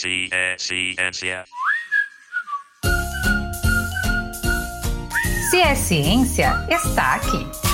Ciência. 0.00 1.44
Se 5.50 5.60
é 5.60 5.74
ciência, 5.74 6.66
está 6.70 7.16
aqui. 7.16 7.69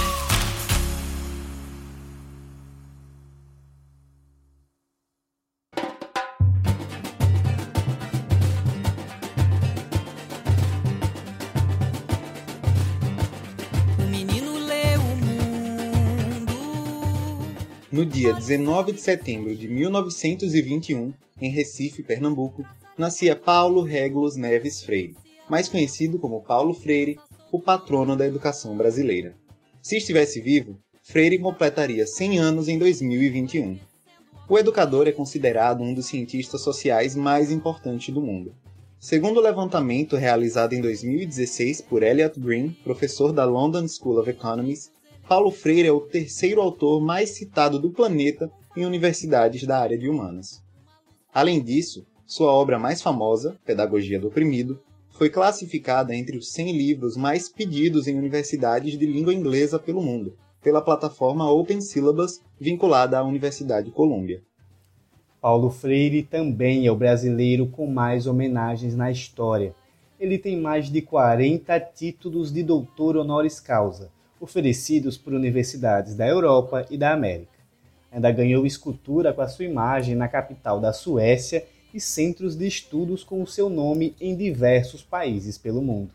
No 17.96 18.04
dia 18.04 18.34
19 18.34 18.92
de 18.92 19.00
setembro 19.00 19.56
de 19.56 19.66
1921, 19.66 21.14
em 21.40 21.50
Recife, 21.50 22.02
Pernambuco, 22.02 22.62
nascia 22.98 23.34
Paulo 23.34 23.80
Regulus 23.80 24.36
Neves 24.36 24.82
Freire, 24.82 25.16
mais 25.48 25.66
conhecido 25.66 26.18
como 26.18 26.42
Paulo 26.42 26.74
Freire, 26.74 27.18
o 27.50 27.58
patrono 27.58 28.14
da 28.14 28.26
educação 28.26 28.76
brasileira. 28.76 29.34
Se 29.80 29.96
estivesse 29.96 30.42
vivo, 30.42 30.78
Freire 31.02 31.38
completaria 31.38 32.06
100 32.06 32.38
anos 32.38 32.68
em 32.68 32.78
2021. 32.78 33.78
O 34.46 34.58
educador 34.58 35.08
é 35.08 35.12
considerado 35.12 35.82
um 35.82 35.94
dos 35.94 36.04
cientistas 36.04 36.60
sociais 36.60 37.16
mais 37.16 37.50
importantes 37.50 38.12
do 38.12 38.20
mundo. 38.20 38.54
Segundo 39.00 39.38
o 39.38 39.42
levantamento 39.42 40.16
realizado 40.16 40.74
em 40.74 40.82
2016 40.82 41.80
por 41.80 42.02
Elliot 42.02 42.38
Green, 42.38 42.76
professor 42.84 43.32
da 43.32 43.46
London 43.46 43.88
School 43.88 44.20
of 44.20 44.28
Economics, 44.28 44.90
Paulo 45.28 45.50
Freire 45.50 45.88
é 45.88 45.92
o 45.92 46.00
terceiro 46.00 46.60
autor 46.60 47.00
mais 47.00 47.30
citado 47.30 47.80
do 47.80 47.90
planeta 47.90 48.48
em 48.76 48.86
universidades 48.86 49.66
da 49.66 49.80
área 49.80 49.98
de 49.98 50.08
humanas. 50.08 50.62
Além 51.34 51.60
disso, 51.60 52.06
sua 52.24 52.52
obra 52.52 52.78
mais 52.78 53.02
famosa, 53.02 53.58
Pedagogia 53.64 54.20
do 54.20 54.28
Oprimido, 54.28 54.80
foi 55.10 55.28
classificada 55.28 56.14
entre 56.14 56.36
os 56.36 56.52
100 56.52 56.76
livros 56.76 57.16
mais 57.16 57.48
pedidos 57.48 58.06
em 58.06 58.16
universidades 58.16 58.96
de 58.96 59.04
língua 59.04 59.34
inglesa 59.34 59.80
pelo 59.80 60.00
mundo, 60.00 60.36
pela 60.62 60.80
plataforma 60.80 61.50
Open 61.50 61.80
Syllabus 61.80 62.40
vinculada 62.60 63.18
à 63.18 63.24
Universidade 63.24 63.90
Columbia. 63.90 64.40
Paulo 65.40 65.70
Freire 65.70 66.22
também 66.22 66.86
é 66.86 66.92
o 66.92 66.96
brasileiro 66.96 67.66
com 67.66 67.88
mais 67.88 68.28
homenagens 68.28 68.94
na 68.94 69.10
história. 69.10 69.74
Ele 70.20 70.38
tem 70.38 70.56
mais 70.60 70.88
de 70.88 71.02
40 71.02 71.80
títulos 71.80 72.52
de 72.52 72.62
doutor 72.62 73.16
honoris 73.16 73.58
causa, 73.58 74.14
oferecidos 74.40 75.16
por 75.16 75.32
universidades 75.32 76.14
da 76.14 76.26
Europa 76.26 76.86
e 76.90 76.96
da 76.96 77.12
América. 77.12 77.56
Ainda 78.10 78.30
ganhou 78.30 78.66
escultura 78.66 79.32
com 79.32 79.42
a 79.42 79.48
sua 79.48 79.64
imagem 79.64 80.14
na 80.14 80.28
capital 80.28 80.80
da 80.80 80.92
Suécia 80.92 81.66
e 81.92 82.00
centros 82.00 82.56
de 82.56 82.66
estudos 82.66 83.24
com 83.24 83.42
o 83.42 83.46
seu 83.46 83.68
nome 83.68 84.14
em 84.20 84.36
diversos 84.36 85.02
países 85.02 85.58
pelo 85.58 85.82
mundo. 85.82 86.10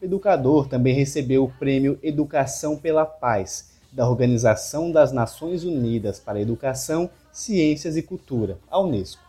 O 0.00 0.04
educador 0.04 0.68
também 0.68 0.94
recebeu 0.94 1.44
o 1.44 1.50
prêmio 1.50 1.98
Educação 2.02 2.76
pela 2.76 3.06
Paz, 3.06 3.76
da 3.92 4.08
Organização 4.08 4.92
das 4.92 5.12
Nações 5.12 5.64
Unidas 5.64 6.20
para 6.20 6.40
Educação, 6.40 7.08
Ciências 7.32 7.96
e 7.96 8.02
Cultura, 8.02 8.58
a 8.68 8.78
Unesco. 8.80 9.22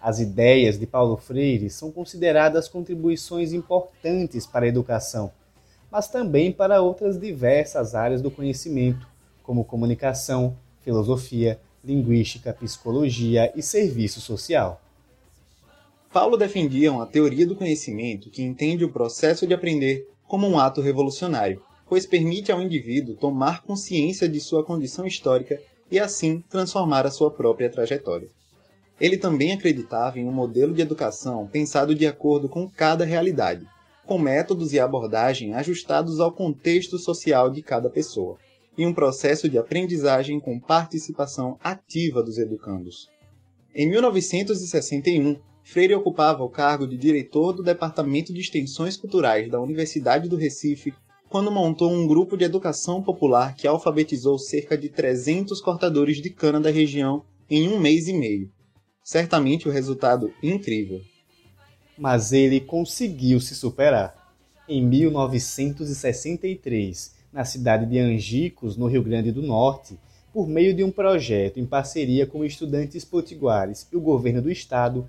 As 0.00 0.20
ideias 0.20 0.78
de 0.78 0.86
Paulo 0.86 1.16
Freire 1.16 1.70
são 1.70 1.90
consideradas 1.90 2.68
contribuições 2.68 3.52
importantes 3.52 4.46
para 4.46 4.66
a 4.66 4.68
educação, 4.68 5.32
mas 5.96 6.08
também 6.08 6.52
para 6.52 6.82
outras 6.82 7.18
diversas 7.18 7.94
áreas 7.94 8.20
do 8.20 8.30
conhecimento, 8.30 9.08
como 9.42 9.64
comunicação, 9.64 10.54
filosofia, 10.82 11.58
linguística, 11.82 12.52
psicologia 12.52 13.50
e 13.56 13.62
serviço 13.62 14.20
social. 14.20 14.78
Paulo 16.12 16.36
defendia 16.36 16.92
uma 16.92 17.06
teoria 17.06 17.46
do 17.46 17.56
conhecimento 17.56 18.28
que 18.28 18.42
entende 18.42 18.84
o 18.84 18.92
processo 18.92 19.46
de 19.46 19.54
aprender 19.54 20.06
como 20.28 20.46
um 20.46 20.58
ato 20.58 20.82
revolucionário, 20.82 21.62
pois 21.88 22.04
permite 22.04 22.52
ao 22.52 22.60
indivíduo 22.60 23.16
tomar 23.16 23.62
consciência 23.62 24.28
de 24.28 24.38
sua 24.38 24.62
condição 24.62 25.06
histórica 25.06 25.58
e 25.90 25.98
assim 25.98 26.44
transformar 26.50 27.06
a 27.06 27.10
sua 27.10 27.30
própria 27.30 27.70
trajetória. 27.70 28.28
Ele 29.00 29.16
também 29.16 29.50
acreditava 29.50 30.18
em 30.18 30.28
um 30.28 30.32
modelo 30.32 30.74
de 30.74 30.82
educação 30.82 31.46
pensado 31.46 31.94
de 31.94 32.06
acordo 32.06 32.50
com 32.50 32.68
cada 32.68 33.02
realidade, 33.02 33.66
com 34.06 34.18
métodos 34.18 34.72
e 34.72 34.78
abordagem 34.78 35.54
ajustados 35.54 36.20
ao 36.20 36.32
contexto 36.32 36.98
social 36.98 37.50
de 37.50 37.60
cada 37.60 37.90
pessoa, 37.90 38.38
e 38.78 38.86
um 38.86 38.94
processo 38.94 39.48
de 39.48 39.58
aprendizagem 39.58 40.38
com 40.38 40.60
participação 40.60 41.58
ativa 41.62 42.22
dos 42.22 42.38
educandos. 42.38 43.08
Em 43.74 43.88
1961, 43.88 45.36
Freire 45.62 45.94
ocupava 45.94 46.44
o 46.44 46.48
cargo 46.48 46.86
de 46.86 46.96
diretor 46.96 47.52
do 47.52 47.62
Departamento 47.62 48.32
de 48.32 48.40
Extensões 48.40 48.96
Culturais 48.96 49.50
da 49.50 49.60
Universidade 49.60 50.28
do 50.28 50.36
Recife 50.36 50.94
quando 51.28 51.50
montou 51.50 51.90
um 51.90 52.06
grupo 52.06 52.36
de 52.36 52.44
educação 52.44 53.02
popular 53.02 53.56
que 53.56 53.66
alfabetizou 53.66 54.38
cerca 54.38 54.78
de 54.78 54.88
300 54.88 55.60
cortadores 55.60 56.18
de 56.18 56.30
cana 56.30 56.60
da 56.60 56.70
região 56.70 57.24
em 57.50 57.68
um 57.68 57.80
mês 57.80 58.06
e 58.06 58.12
meio. 58.12 58.50
Certamente 59.02 59.68
o 59.68 59.72
resultado 59.72 60.32
incrível. 60.42 61.00
Mas 61.96 62.32
ele 62.32 62.60
conseguiu 62.60 63.40
se 63.40 63.54
superar. 63.54 64.26
Em 64.68 64.84
1963, 64.84 67.14
na 67.32 67.44
cidade 67.44 67.86
de 67.86 67.98
Angicos, 67.98 68.76
no 68.76 68.86
Rio 68.86 69.02
Grande 69.02 69.30
do 69.30 69.42
Norte, 69.42 69.98
por 70.32 70.46
meio 70.46 70.74
de 70.74 70.84
um 70.84 70.90
projeto 70.90 71.58
em 71.58 71.64
parceria 71.64 72.26
com 72.26 72.44
estudantes 72.44 73.04
potiguares 73.04 73.86
e 73.92 73.96
o 73.96 74.00
governo 74.00 74.42
do 74.42 74.50
estado, 74.50 75.08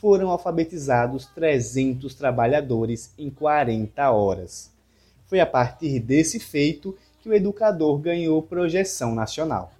foram 0.00 0.30
alfabetizados 0.30 1.26
300 1.26 2.14
trabalhadores 2.14 3.12
em 3.18 3.28
40 3.28 4.10
horas. 4.10 4.70
Foi 5.26 5.40
a 5.40 5.46
partir 5.46 5.98
desse 5.98 6.38
feito 6.38 6.96
que 7.20 7.28
o 7.28 7.34
educador 7.34 7.98
ganhou 7.98 8.40
projeção 8.40 9.14
nacional. 9.14 9.72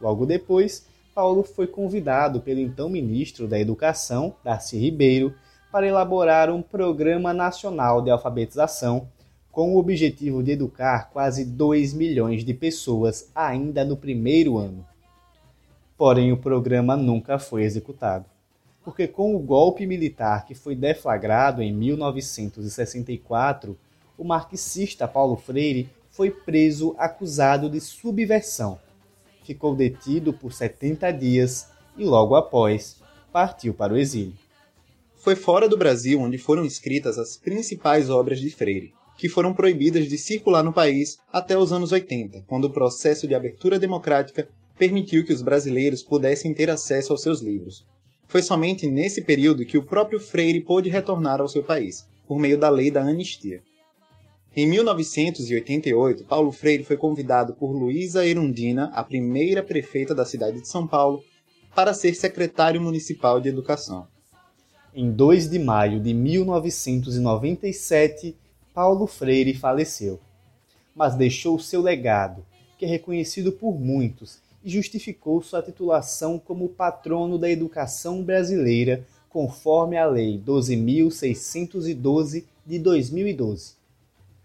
Logo 0.00 0.24
depois, 0.24 0.86
Paulo 1.14 1.42
foi 1.42 1.66
convidado 1.66 2.40
pelo 2.40 2.60
então 2.60 2.88
ministro 2.88 3.46
da 3.46 3.58
Educação, 3.58 4.34
Darcy 4.44 4.78
Ribeiro, 4.78 5.34
para 5.74 5.88
elaborar 5.88 6.50
um 6.50 6.62
programa 6.62 7.34
nacional 7.34 8.00
de 8.00 8.08
alfabetização 8.08 9.08
com 9.50 9.74
o 9.74 9.76
objetivo 9.76 10.40
de 10.40 10.52
educar 10.52 11.10
quase 11.10 11.44
2 11.44 11.92
milhões 11.94 12.44
de 12.44 12.54
pessoas 12.54 13.28
ainda 13.34 13.84
no 13.84 13.96
primeiro 13.96 14.56
ano. 14.56 14.86
Porém, 15.98 16.30
o 16.30 16.36
programa 16.36 16.96
nunca 16.96 17.40
foi 17.40 17.64
executado, 17.64 18.24
porque 18.84 19.08
com 19.08 19.34
o 19.34 19.40
golpe 19.40 19.84
militar 19.84 20.46
que 20.46 20.54
foi 20.54 20.76
deflagrado 20.76 21.60
em 21.60 21.72
1964, 21.72 23.76
o 24.16 24.22
marxista 24.22 25.08
Paulo 25.08 25.34
Freire 25.34 25.90
foi 26.08 26.30
preso 26.30 26.94
acusado 26.96 27.68
de 27.68 27.80
subversão. 27.80 28.78
Ficou 29.42 29.74
detido 29.74 30.32
por 30.32 30.52
70 30.52 31.10
dias 31.10 31.68
e 31.96 32.04
logo 32.04 32.36
após 32.36 33.02
partiu 33.32 33.74
para 33.74 33.92
o 33.92 33.96
exílio. 33.96 34.43
Foi 35.24 35.34
fora 35.34 35.66
do 35.66 35.78
Brasil 35.78 36.20
onde 36.20 36.36
foram 36.36 36.66
escritas 36.66 37.18
as 37.18 37.34
principais 37.38 38.10
obras 38.10 38.38
de 38.38 38.50
Freire, 38.50 38.92
que 39.16 39.26
foram 39.26 39.54
proibidas 39.54 40.06
de 40.06 40.18
circular 40.18 40.62
no 40.62 40.70
país 40.70 41.16
até 41.32 41.56
os 41.56 41.72
anos 41.72 41.92
80, 41.92 42.44
quando 42.46 42.66
o 42.66 42.70
processo 42.70 43.26
de 43.26 43.34
abertura 43.34 43.78
democrática 43.78 44.46
permitiu 44.78 45.24
que 45.24 45.32
os 45.32 45.40
brasileiros 45.40 46.02
pudessem 46.02 46.52
ter 46.52 46.68
acesso 46.68 47.10
aos 47.10 47.22
seus 47.22 47.40
livros. 47.40 47.86
Foi 48.28 48.42
somente 48.42 48.86
nesse 48.86 49.22
período 49.22 49.64
que 49.64 49.78
o 49.78 49.82
próprio 49.82 50.20
Freire 50.20 50.60
pôde 50.60 50.90
retornar 50.90 51.40
ao 51.40 51.48
seu 51.48 51.62
país, 51.62 52.06
por 52.28 52.38
meio 52.38 52.58
da 52.58 52.68
lei 52.68 52.90
da 52.90 53.00
anistia. 53.00 53.62
Em 54.54 54.68
1988, 54.68 56.24
Paulo 56.26 56.52
Freire 56.52 56.84
foi 56.84 56.98
convidado 56.98 57.54
por 57.54 57.72
Luísa 57.72 58.26
Erundina, 58.26 58.90
a 58.92 59.02
primeira 59.02 59.62
prefeita 59.62 60.14
da 60.14 60.26
cidade 60.26 60.60
de 60.60 60.68
São 60.68 60.86
Paulo, 60.86 61.24
para 61.74 61.94
ser 61.94 62.14
secretário 62.14 62.78
municipal 62.78 63.40
de 63.40 63.48
educação. 63.48 64.06
Em 64.96 65.10
2 65.10 65.50
de 65.50 65.58
maio 65.58 65.98
de 65.98 66.14
1997, 66.14 68.36
Paulo 68.72 69.08
Freire 69.08 69.52
faleceu, 69.52 70.20
mas 70.94 71.16
deixou 71.16 71.58
seu 71.58 71.82
legado, 71.82 72.46
que 72.78 72.84
é 72.84 72.88
reconhecido 72.88 73.50
por 73.50 73.74
muitos 73.74 74.38
e 74.62 74.70
justificou 74.70 75.42
sua 75.42 75.60
titulação 75.60 76.38
como 76.38 76.68
patrono 76.68 77.36
da 77.36 77.50
educação 77.50 78.22
brasileira, 78.22 79.04
conforme 79.28 79.96
a 79.96 80.06
Lei 80.06 80.38
12.612 80.38 82.44
de 82.64 82.78
2012. 82.78 83.74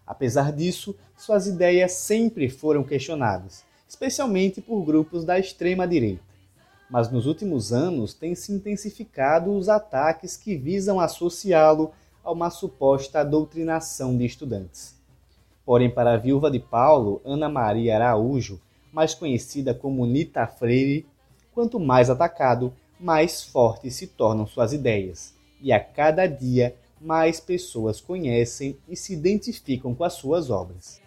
Apesar 0.04 0.52
disso, 0.52 0.96
suas 1.16 1.46
ideias 1.46 1.92
sempre 1.92 2.50
foram 2.50 2.84
questionadas, 2.84 3.64
especialmente 3.88 4.62
por 4.62 4.84
grupos 4.84 5.24
da 5.24 5.38
extrema-direita. 5.38 6.29
Mas 6.90 7.12
nos 7.12 7.28
últimos 7.28 7.72
anos 7.72 8.14
têm 8.14 8.34
se 8.34 8.52
intensificado 8.52 9.56
os 9.56 9.70
ataques 9.70 10.36
que 10.36 10.56
visam 10.58 11.00
associá-lo 11.00 11.92
a 12.24 12.32
uma 12.32 12.50
suposta 12.50 13.24
doutrinação 13.24 14.18
de 14.18 14.26
estudantes. 14.26 14.96
Porém, 15.66 15.90
para 15.90 16.14
a 16.14 16.18
viúva 16.18 16.50
de 16.50 16.60
Paulo, 16.60 17.22
Ana 17.24 17.48
Maria 17.48 17.96
Araújo, 17.96 18.60
mais 18.92 19.14
conhecida 19.14 19.74
como 19.74 20.06
Nita 20.06 20.48
Freire, 20.48 21.06
quanto 21.54 21.80
mais 21.80 22.10
atacado, 22.10 22.74
mais 23.00 23.44
fortes 23.44 23.96
se 23.96 24.08
tornam 24.08 24.48
suas 24.48 24.74
ideias, 24.74 25.34
e 25.62 25.72
a 25.72 25.80
cada 25.80 26.26
dia 26.26 26.76
mais 27.00 27.40
pessoas 27.40 28.02
conhecem 28.02 28.78
e 28.88 28.96
se 28.96 29.14
identificam 29.14 29.94
com 29.94 30.04
as 30.04 30.14
suas 30.14 30.50
obras. 30.50 31.00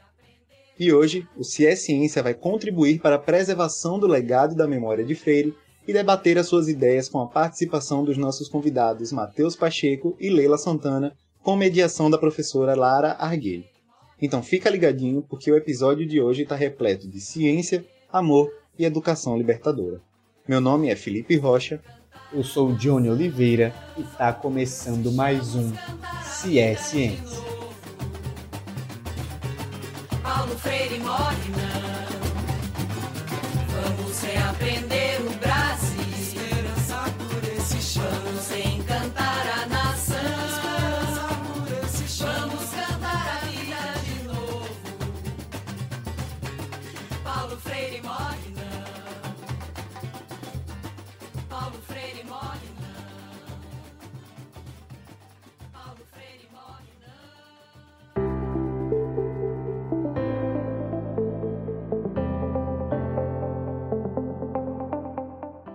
E 0.78 0.92
hoje, 0.92 1.28
o 1.36 1.44
CIE 1.44 1.76
Ciência 1.76 2.22
vai 2.22 2.34
contribuir 2.34 3.00
para 3.00 3.16
a 3.16 3.18
preservação 3.18 3.98
do 3.98 4.06
legado 4.06 4.54
e 4.54 4.56
da 4.56 4.66
memória 4.66 5.04
de 5.04 5.14
Freire 5.14 5.54
e 5.86 5.92
debater 5.92 6.38
as 6.38 6.46
suas 6.46 6.68
ideias 6.68 7.08
com 7.08 7.20
a 7.20 7.26
participação 7.26 8.04
dos 8.04 8.16
nossos 8.16 8.48
convidados 8.48 9.12
Matheus 9.12 9.56
Pacheco 9.56 10.16
e 10.20 10.30
Leila 10.30 10.58
Santana, 10.58 11.12
com 11.42 11.56
mediação 11.56 12.08
da 12.08 12.18
professora 12.18 12.74
Lara 12.74 13.12
Arguelho. 13.18 13.64
Então 14.20 14.42
fica 14.42 14.70
ligadinho 14.70 15.22
porque 15.28 15.50
o 15.50 15.56
episódio 15.56 16.06
de 16.06 16.20
hoje 16.20 16.44
está 16.44 16.54
repleto 16.54 17.08
de 17.08 17.20
ciência, 17.20 17.84
amor 18.12 18.52
e 18.78 18.84
educação 18.84 19.36
libertadora. 19.36 20.00
Meu 20.46 20.60
nome 20.60 20.88
é 20.88 20.96
Felipe 20.96 21.36
Rocha. 21.36 21.80
Eu 22.32 22.44
sou 22.44 22.72
Johnny 22.74 23.10
Oliveira 23.10 23.74
e 23.96 24.02
está 24.02 24.32
começando 24.32 25.10
mais 25.12 25.54
um 25.54 25.72
CIE 26.24 26.76
Ciência. 26.76 27.42
Paulo 30.22 30.56
Freire 30.58 30.98
morre 31.00 31.50
não. 31.50 31.92
Vamos 33.82 34.22
reaprender 34.22 34.91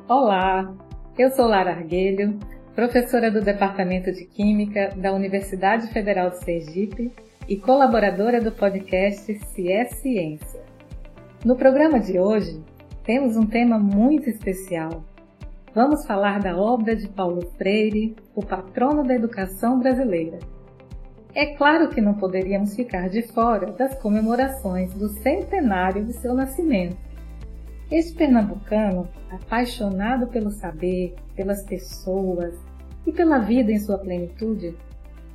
Olá, 0.10 0.74
eu 1.20 1.30
sou 1.32 1.46
Lara 1.46 1.72
Arguelho, 1.72 2.40
professora 2.74 3.30
do 3.30 3.42
Departamento 3.42 4.10
de 4.10 4.24
Química 4.24 4.94
da 4.96 5.12
Universidade 5.12 5.88
Federal 5.88 6.30
de 6.30 6.46
Sergipe 6.46 7.12
e 7.46 7.58
colaboradora 7.58 8.40
do 8.40 8.50
podcast 8.50 9.38
CIE 9.38 9.86
Ciência. 9.88 10.62
No 11.44 11.58
programa 11.58 12.00
de 12.00 12.18
hoje, 12.18 12.64
temos 13.04 13.36
um 13.36 13.46
tema 13.46 13.78
muito 13.78 14.30
especial. 14.30 15.04
Vamos 15.76 16.06
falar 16.06 16.40
da 16.40 16.56
obra 16.56 16.96
de 16.96 17.10
Paulo 17.10 17.42
Freire, 17.58 18.16
o 18.34 18.42
patrono 18.42 19.04
da 19.04 19.14
educação 19.14 19.78
brasileira. 19.78 20.40
É 21.36 21.48
claro 21.48 21.90
que 21.90 22.00
não 22.00 22.14
poderíamos 22.14 22.74
ficar 22.78 23.10
de 23.10 23.24
fora 23.24 23.74
das 23.74 24.02
comemorações 24.02 24.94
do 24.94 25.10
centenário 25.10 26.06
de 26.06 26.14
seu 26.14 26.34
nascimento. 26.34 27.07
Este 27.90 28.14
pernambucano, 28.16 29.08
apaixonado 29.32 30.28
pelo 30.28 30.52
saber, 30.52 31.16
pelas 31.38 31.64
pessoas 31.64 32.54
e 33.06 33.14
pela 33.14 33.40
vida 33.40 33.72
em 33.72 33.80
sua 33.80 33.98
plenitude, 33.98 34.76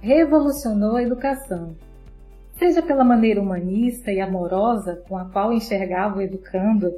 revolucionou 0.02 0.96
a 0.96 1.02
educação. 1.02 1.74
Seja 2.58 2.82
pela 2.82 3.04
maneira 3.04 3.40
humanista 3.40 4.12
e 4.12 4.20
amorosa 4.20 5.02
com 5.08 5.16
a 5.16 5.24
qual 5.24 5.50
enxergava 5.50 6.18
o 6.18 6.20
educando, 6.20 6.92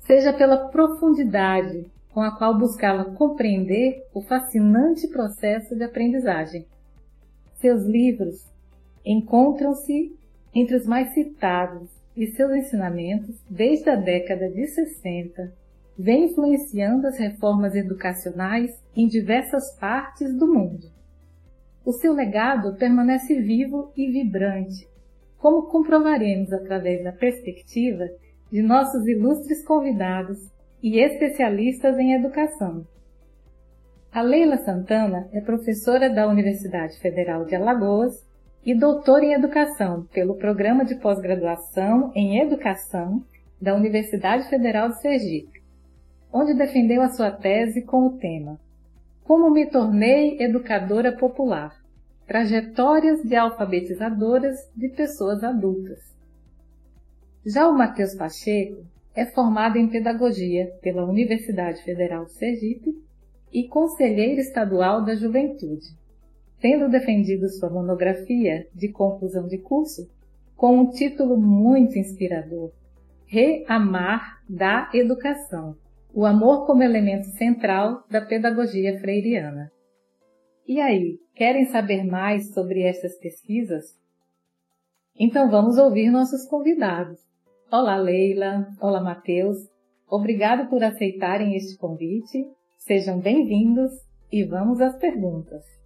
seja 0.00 0.30
pela 0.30 0.68
profundidade 0.68 1.90
com 2.12 2.20
a 2.20 2.36
qual 2.36 2.58
buscava 2.58 3.06
compreender 3.12 4.06
o 4.12 4.20
fascinante 4.20 5.08
processo 5.08 5.74
de 5.74 5.84
aprendizagem. 5.84 6.66
Seus 7.54 7.82
livros 7.84 8.46
encontram-se 9.02 10.14
entre 10.54 10.76
os 10.76 10.86
mais 10.86 11.14
citados 11.14 12.01
e 12.16 12.26
seus 12.28 12.52
ensinamentos, 12.52 13.36
desde 13.48 13.88
a 13.90 13.96
década 13.96 14.48
de 14.50 14.66
60, 14.66 15.52
vêm 15.98 16.26
influenciando 16.26 17.06
as 17.06 17.18
reformas 17.18 17.74
educacionais 17.74 18.70
em 18.94 19.06
diversas 19.06 19.74
partes 19.78 20.34
do 20.36 20.46
mundo. 20.46 20.90
O 21.84 21.92
seu 21.92 22.12
legado 22.12 22.76
permanece 22.76 23.40
vivo 23.40 23.92
e 23.96 24.10
vibrante, 24.10 24.88
como 25.38 25.68
comprovaremos 25.68 26.52
através 26.52 27.02
da 27.02 27.12
perspectiva 27.12 28.08
de 28.50 28.62
nossos 28.62 29.06
ilustres 29.06 29.64
convidados 29.64 30.38
e 30.82 30.98
especialistas 30.98 31.98
em 31.98 32.14
educação. 32.14 32.86
A 34.12 34.20
Leila 34.20 34.58
Santana 34.58 35.28
é 35.32 35.40
professora 35.40 36.10
da 36.10 36.28
Universidade 36.28 36.98
Federal 37.00 37.46
de 37.46 37.54
Alagoas 37.54 38.22
e 38.64 38.76
doutora 38.76 39.24
em 39.24 39.32
Educação 39.32 40.04
pelo 40.12 40.36
Programa 40.36 40.84
de 40.84 40.94
Pós-Graduação 40.94 42.12
em 42.14 42.38
Educação 42.38 43.24
da 43.60 43.74
Universidade 43.74 44.48
Federal 44.48 44.90
de 44.90 45.00
Sergipe, 45.00 45.60
onde 46.32 46.54
defendeu 46.54 47.02
a 47.02 47.08
sua 47.08 47.32
tese 47.32 47.82
com 47.82 48.06
o 48.06 48.18
tema 48.18 48.60
Como 49.24 49.50
me 49.50 49.66
tornei 49.66 50.40
educadora 50.40 51.10
popular? 51.10 51.74
Trajetórias 52.24 53.20
de 53.22 53.34
alfabetizadoras 53.34 54.56
de 54.76 54.88
pessoas 54.90 55.42
adultas. 55.42 55.98
Já 57.44 57.68
o 57.68 57.76
Matheus 57.76 58.14
Pacheco 58.14 58.86
é 59.12 59.26
formado 59.26 59.76
em 59.76 59.88
Pedagogia 59.88 60.72
pela 60.80 61.04
Universidade 61.04 61.82
Federal 61.82 62.26
de 62.26 62.34
Sergipe 62.34 62.96
e 63.52 63.66
conselheiro 63.66 64.40
estadual 64.40 65.04
da 65.04 65.16
Juventude 65.16 66.00
tendo 66.62 66.88
defendido 66.88 67.48
sua 67.50 67.68
monografia 67.68 68.66
de 68.72 68.88
conclusão 68.88 69.46
de 69.46 69.58
curso 69.58 70.08
com 70.56 70.78
um 70.78 70.90
título 70.90 71.36
muito 71.36 71.98
inspirador: 71.98 72.72
Reamar 73.26 74.40
da 74.48 74.88
Educação 74.94 75.76
o 76.14 76.26
amor 76.26 76.66
como 76.66 76.82
elemento 76.82 77.24
central 77.38 78.04
da 78.10 78.20
pedagogia 78.20 79.00
freiriana. 79.00 79.72
E 80.68 80.78
aí, 80.80 81.18
querem 81.34 81.64
saber 81.64 82.04
mais 82.04 82.52
sobre 82.52 82.82
essas 82.82 83.18
pesquisas? 83.18 83.98
Então 85.18 85.50
vamos 85.50 85.78
ouvir 85.78 86.10
nossos 86.10 86.46
convidados. 86.46 87.18
Olá, 87.70 87.96
Leila. 87.96 88.68
Olá, 88.80 89.00
Matheus. 89.00 89.56
Obrigado 90.08 90.68
por 90.68 90.84
aceitarem 90.84 91.56
este 91.56 91.78
convite. 91.78 92.46
Sejam 92.76 93.18
bem-vindos 93.18 93.90
e 94.30 94.44
vamos 94.44 94.80
às 94.80 94.96
perguntas. 94.98 95.81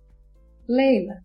Leila, 0.69 1.23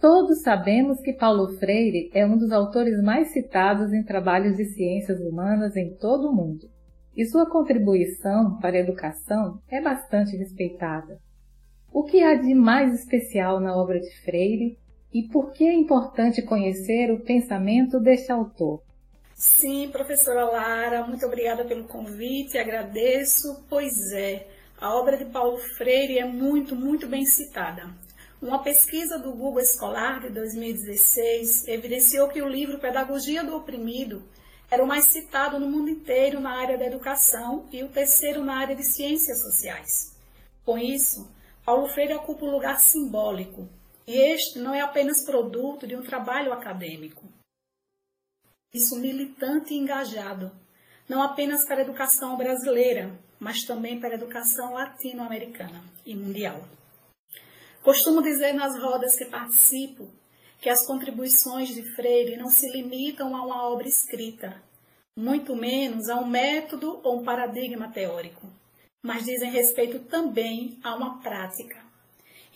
todos 0.00 0.42
sabemos 0.42 1.00
que 1.00 1.12
Paulo 1.12 1.58
Freire 1.58 2.10
é 2.14 2.24
um 2.24 2.38
dos 2.38 2.52
autores 2.52 3.02
mais 3.02 3.32
citados 3.32 3.92
em 3.92 4.04
trabalhos 4.04 4.56
de 4.56 4.66
ciências 4.66 5.18
humanas 5.20 5.74
em 5.74 5.92
todo 5.96 6.28
o 6.28 6.32
mundo, 6.32 6.70
e 7.16 7.24
sua 7.24 7.50
contribuição 7.50 8.56
para 8.60 8.76
a 8.76 8.80
educação 8.80 9.58
é 9.68 9.80
bastante 9.80 10.36
respeitada. 10.36 11.18
O 11.92 12.04
que 12.04 12.22
há 12.22 12.36
de 12.36 12.54
mais 12.54 12.94
especial 12.94 13.58
na 13.58 13.76
obra 13.76 13.98
de 13.98 14.10
Freire 14.22 14.78
e 15.12 15.24
por 15.24 15.52
que 15.52 15.64
é 15.64 15.72
importante 15.72 16.42
conhecer 16.42 17.10
o 17.10 17.20
pensamento 17.20 17.98
deste 17.98 18.30
autor? 18.30 18.80
Sim, 19.34 19.88
professora 19.90 20.44
Lara, 20.44 21.04
muito 21.04 21.26
obrigada 21.26 21.64
pelo 21.64 21.88
convite, 21.88 22.58
agradeço. 22.58 23.64
Pois 23.68 24.12
é, 24.12 24.46
a 24.80 24.94
obra 24.94 25.16
de 25.16 25.24
Paulo 25.24 25.58
Freire 25.76 26.18
é 26.18 26.24
muito, 26.24 26.76
muito 26.76 27.08
bem 27.08 27.24
citada. 27.24 28.03
Uma 28.44 28.62
pesquisa 28.62 29.18
do 29.18 29.32
Google 29.32 29.62
Escolar 29.62 30.20
de 30.20 30.28
2016 30.28 31.66
evidenciou 31.66 32.28
que 32.28 32.42
o 32.42 32.46
livro 32.46 32.78
Pedagogia 32.78 33.42
do 33.42 33.56
Oprimido 33.56 34.22
era 34.70 34.84
o 34.84 34.86
mais 34.86 35.06
citado 35.06 35.58
no 35.58 35.66
mundo 35.66 35.88
inteiro 35.88 36.38
na 36.40 36.50
área 36.50 36.76
da 36.76 36.84
educação 36.84 37.66
e 37.72 37.82
o 37.82 37.88
terceiro 37.88 38.44
na 38.44 38.58
área 38.58 38.76
de 38.76 38.84
ciências 38.84 39.40
sociais. 39.40 40.14
Com 40.62 40.76
isso, 40.76 41.26
Paulo 41.64 41.88
Freire 41.88 42.12
ocupa 42.12 42.44
um 42.44 42.50
lugar 42.50 42.78
simbólico, 42.80 43.66
e 44.06 44.12
este 44.14 44.58
não 44.58 44.74
é 44.74 44.82
apenas 44.82 45.24
produto 45.24 45.86
de 45.86 45.96
um 45.96 46.02
trabalho 46.02 46.52
acadêmico. 46.52 47.24
Isso 48.74 49.00
militante 49.00 49.72
e 49.72 49.78
engajado, 49.78 50.52
não 51.08 51.22
apenas 51.22 51.64
para 51.64 51.76
a 51.76 51.82
educação 51.82 52.36
brasileira, 52.36 53.18
mas 53.40 53.62
também 53.62 53.98
para 53.98 54.10
a 54.10 54.16
educação 54.16 54.74
latino-americana 54.74 55.82
e 56.04 56.14
mundial. 56.14 56.62
Costumo 57.84 58.22
dizer 58.22 58.54
nas 58.54 58.80
rodas 58.80 59.14
que 59.14 59.26
participo 59.26 60.10
que 60.58 60.70
as 60.70 60.86
contribuições 60.86 61.68
de 61.68 61.82
Freire 61.94 62.34
não 62.34 62.48
se 62.48 62.66
limitam 62.72 63.36
a 63.36 63.44
uma 63.44 63.68
obra 63.68 63.86
escrita, 63.86 64.56
muito 65.14 65.54
menos 65.54 66.08
a 66.08 66.16
um 66.16 66.26
método 66.26 66.98
ou 67.04 67.20
um 67.20 67.24
paradigma 67.24 67.92
teórico, 67.92 68.50
mas 69.02 69.26
dizem 69.26 69.50
respeito 69.50 69.98
também 69.98 70.78
a 70.82 70.96
uma 70.96 71.20
prática 71.20 71.84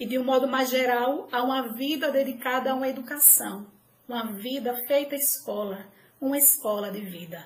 e, 0.00 0.06
de 0.06 0.18
um 0.18 0.24
modo 0.24 0.48
mais 0.48 0.70
geral, 0.70 1.28
a 1.30 1.42
uma 1.42 1.74
vida 1.74 2.10
dedicada 2.10 2.70
a 2.70 2.74
uma 2.74 2.88
educação, 2.88 3.66
uma 4.08 4.32
vida 4.32 4.74
feita 4.86 5.14
escola, 5.14 5.84
uma 6.18 6.38
escola 6.38 6.90
de 6.90 7.00
vida. 7.00 7.44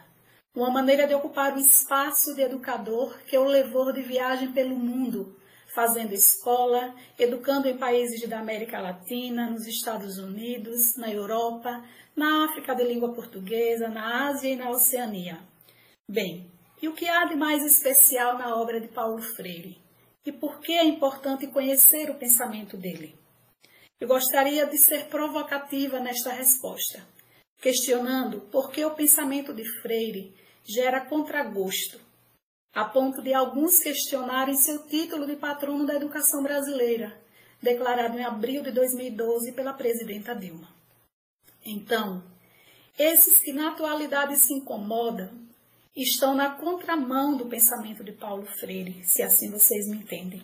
Uma 0.54 0.70
maneira 0.70 1.08
de 1.08 1.14
ocupar 1.14 1.56
o 1.56 1.58
espaço 1.58 2.32
de 2.36 2.42
educador 2.42 3.18
que 3.26 3.36
o 3.36 3.42
levou 3.42 3.92
de 3.92 4.02
viagem 4.02 4.52
pelo 4.52 4.76
mundo, 4.76 5.36
fazendo 5.74 6.12
escola, 6.12 6.94
educando 7.18 7.68
em 7.68 7.76
países 7.76 8.28
da 8.28 8.38
América 8.38 8.80
Latina, 8.80 9.50
nos 9.50 9.66
Estados 9.66 10.18
Unidos, 10.18 10.96
na 10.96 11.10
Europa, 11.10 11.82
na 12.14 12.44
África 12.44 12.74
de 12.74 12.84
língua 12.84 13.14
portuguesa, 13.14 13.88
na 13.88 14.28
Ásia 14.28 14.50
e 14.50 14.56
na 14.56 14.70
Oceania. 14.70 15.40
Bem, 16.08 16.50
e 16.80 16.88
o 16.88 16.94
que 16.94 17.08
há 17.08 17.24
de 17.24 17.34
mais 17.34 17.64
especial 17.64 18.36
na 18.36 18.54
obra 18.56 18.80
de 18.80 18.88
Paulo 18.88 19.22
Freire? 19.22 19.80
E 20.26 20.30
por 20.30 20.60
que 20.60 20.72
é 20.72 20.84
importante 20.84 21.46
conhecer 21.46 22.10
o 22.10 22.18
pensamento 22.18 22.76
dele? 22.76 23.16
Eu 23.98 24.08
gostaria 24.08 24.66
de 24.66 24.76
ser 24.76 25.06
provocativa 25.06 26.00
nesta 26.00 26.32
resposta, 26.32 27.06
questionando 27.60 28.40
por 28.52 28.70
que 28.70 28.84
o 28.84 28.90
pensamento 28.90 29.54
de 29.54 29.64
Freire 29.80 30.34
gera 30.64 31.00
contragosto, 31.00 32.00
a 32.74 32.84
ponto 32.84 33.20
de 33.20 33.34
alguns 33.34 33.80
questionarem 33.80 34.56
seu 34.56 34.86
título 34.86 35.26
de 35.26 35.36
patrono 35.36 35.84
da 35.84 35.94
educação 35.94 36.42
brasileira, 36.42 37.20
declarado 37.60 38.18
em 38.18 38.24
abril 38.24 38.62
de 38.62 38.70
2012 38.70 39.52
pela 39.52 39.74
presidenta 39.74 40.34
Dilma. 40.34 40.68
Então, 41.64 42.22
esses 42.98 43.38
que 43.38 43.52
na 43.52 43.70
atualidade 43.70 44.36
se 44.36 44.54
incomodam 44.54 45.30
estão 45.94 46.34
na 46.34 46.50
contramão 46.50 47.36
do 47.36 47.46
pensamento 47.46 48.02
de 48.02 48.12
Paulo 48.12 48.46
Freire, 48.46 49.04
se 49.04 49.22
assim 49.22 49.50
vocês 49.50 49.86
me 49.86 49.98
entendem, 49.98 50.42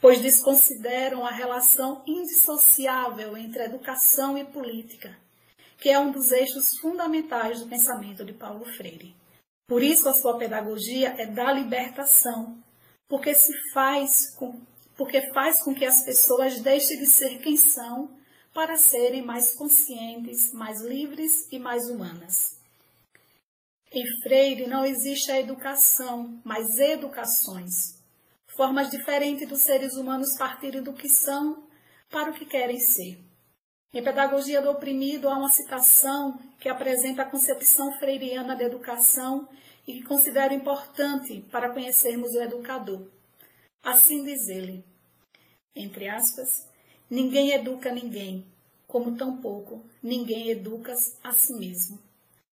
pois 0.00 0.20
desconsideram 0.20 1.24
a 1.24 1.30
relação 1.30 2.02
indissociável 2.04 3.36
entre 3.36 3.62
educação 3.62 4.36
e 4.36 4.44
política, 4.44 5.16
que 5.78 5.88
é 5.88 5.98
um 5.98 6.10
dos 6.10 6.32
eixos 6.32 6.76
fundamentais 6.78 7.60
do 7.60 7.68
pensamento 7.68 8.24
de 8.24 8.32
Paulo 8.32 8.64
Freire. 8.64 9.19
Por 9.70 9.84
isso 9.84 10.08
a 10.08 10.12
sua 10.12 10.36
pedagogia 10.36 11.14
é 11.16 11.26
da 11.26 11.52
libertação, 11.52 12.60
porque 13.06 13.32
se 13.32 13.52
faz 13.72 14.34
com, 14.34 14.60
porque 14.96 15.32
faz 15.32 15.62
com 15.62 15.72
que 15.72 15.84
as 15.84 16.02
pessoas 16.04 16.60
deixem 16.60 16.98
de 16.98 17.06
ser 17.06 17.38
quem 17.38 17.56
são 17.56 18.10
para 18.52 18.76
serem 18.76 19.22
mais 19.22 19.54
conscientes, 19.54 20.52
mais 20.52 20.80
livres 20.80 21.46
e 21.52 21.58
mais 21.60 21.88
humanas. 21.88 22.58
Em 23.92 24.04
Freire 24.24 24.66
não 24.66 24.84
existe 24.84 25.30
a 25.30 25.38
educação, 25.38 26.40
mas 26.44 26.76
educações. 26.80 28.02
Formas 28.48 28.90
diferentes 28.90 29.48
dos 29.48 29.60
seres 29.60 29.94
humanos 29.94 30.36
partirem 30.36 30.82
do 30.82 30.94
que 30.94 31.08
são 31.08 31.62
para 32.10 32.32
o 32.32 32.34
que 32.34 32.44
querem 32.44 32.80
ser. 32.80 33.29
Em 33.92 34.04
Pedagogia 34.04 34.62
do 34.62 34.70
Oprimido 34.70 35.28
há 35.28 35.36
uma 35.36 35.50
citação 35.50 36.38
que 36.60 36.68
apresenta 36.68 37.22
a 37.22 37.28
concepção 37.28 37.92
freiriana 37.98 38.54
da 38.54 38.62
educação 38.62 39.48
e 39.84 39.94
que 39.94 40.04
considero 40.04 40.54
importante 40.54 41.44
para 41.50 41.70
conhecermos 41.70 42.30
o 42.30 42.40
educador. 42.40 43.08
Assim 43.82 44.22
diz 44.22 44.46
ele, 44.46 44.84
entre 45.74 46.08
aspas, 46.08 46.68
ninguém 47.10 47.50
educa 47.50 47.92
ninguém, 47.92 48.46
como 48.86 49.16
tampouco 49.16 49.84
ninguém 50.00 50.50
educa 50.50 50.94
a 51.24 51.32
si 51.32 51.52
mesmo. 51.54 51.98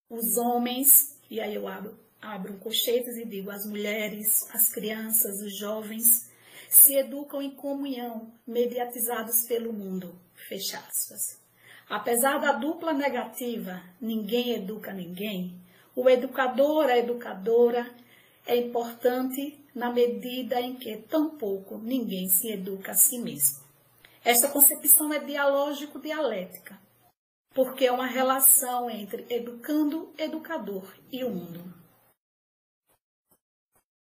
Os 0.07 0.37
homens, 0.37 1.17
e 1.31 1.41
aí 1.41 1.55
eu 1.55 1.67
abro, 1.67 1.97
abro 2.21 2.59
colchetes 2.59 3.17
e 3.17 3.25
digo 3.25 3.49
as 3.49 3.65
mulheres, 3.65 4.47
as 4.53 4.69
crianças, 4.69 5.41
os 5.41 5.57
jovens, 5.57 6.29
se 6.69 6.93
educam 6.93 7.41
em 7.41 7.55
comunhão, 7.55 8.31
mediatizados 8.45 9.47
pelo 9.47 9.73
mundo, 9.73 10.15
fecha 10.47 10.77
aspas. 10.77 11.41
Apesar 11.89 12.39
da 12.39 12.53
dupla 12.53 12.93
negativa, 12.93 13.81
ninguém 13.99 14.53
educa 14.53 14.93
ninguém, 14.93 15.55
o 15.95 16.09
educador, 16.09 16.85
a 16.85 16.97
educadora 16.97 17.89
é 18.47 18.55
importante 18.55 19.59
na 19.75 19.91
medida 19.91 20.59
em 20.59 20.75
que 20.75 20.97
tampouco 20.97 21.77
ninguém 21.77 22.27
se 22.27 22.51
educa 22.51 22.91
a 22.91 22.95
si 22.95 23.19
mesmo. 23.19 23.63
Esta 24.25 24.49
concepção 24.49 25.13
é 25.13 25.19
dialógico-dialética, 25.19 26.79
porque 27.53 27.85
é 27.85 27.91
uma 27.91 28.07
relação 28.07 28.89
entre 28.89 29.25
educando, 29.29 30.13
educador 30.17 30.95
e 31.11 31.23
o 31.23 31.29
mundo. 31.29 31.61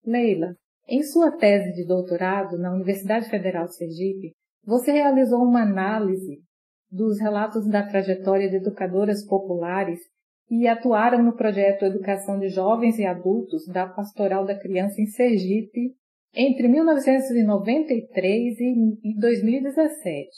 Leila, 0.06 0.56
em 0.88 1.04
sua 1.04 1.32
tese 1.32 1.74
de 1.74 1.88
doutorado 1.88 2.58
na 2.58 2.74
Universidade 2.74 3.30
Federal 3.30 3.66
de 3.66 3.76
Sergipe, 3.76 4.34
você 4.70 4.92
realizou 4.92 5.42
uma 5.42 5.64
análise 5.64 6.44
dos 6.92 7.20
relatos 7.20 7.68
da 7.68 7.82
trajetória 7.82 8.48
de 8.48 8.58
educadoras 8.58 9.26
populares 9.26 10.00
que 10.48 10.68
atuaram 10.68 11.24
no 11.24 11.36
projeto 11.36 11.86
Educação 11.86 12.38
de 12.38 12.50
Jovens 12.50 13.00
e 13.00 13.06
Adultos 13.06 13.66
da 13.66 13.88
Pastoral 13.88 14.46
da 14.46 14.56
Criança 14.56 15.02
em 15.02 15.08
Sergipe 15.08 15.96
entre 16.36 16.68
1993 16.68 18.60
e 18.60 19.20
2017. 19.20 20.30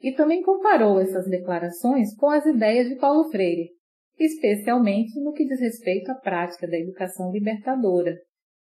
E 0.00 0.12
também 0.12 0.42
comparou 0.42 0.98
essas 0.98 1.28
declarações 1.28 2.16
com 2.16 2.30
as 2.30 2.46
ideias 2.46 2.88
de 2.88 2.96
Paulo 2.96 3.28
Freire, 3.30 3.68
especialmente 4.18 5.20
no 5.20 5.34
que 5.34 5.44
diz 5.44 5.60
respeito 5.60 6.10
à 6.10 6.14
prática 6.14 6.66
da 6.66 6.78
educação 6.78 7.30
libertadora. 7.30 8.16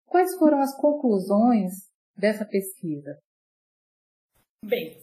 Quais 0.07 0.35
foram 0.39 0.59
as 0.59 0.75
conclusões 0.79 1.73
dessa 2.17 2.47
pesquisa? 2.47 3.15
Bem, 4.69 4.99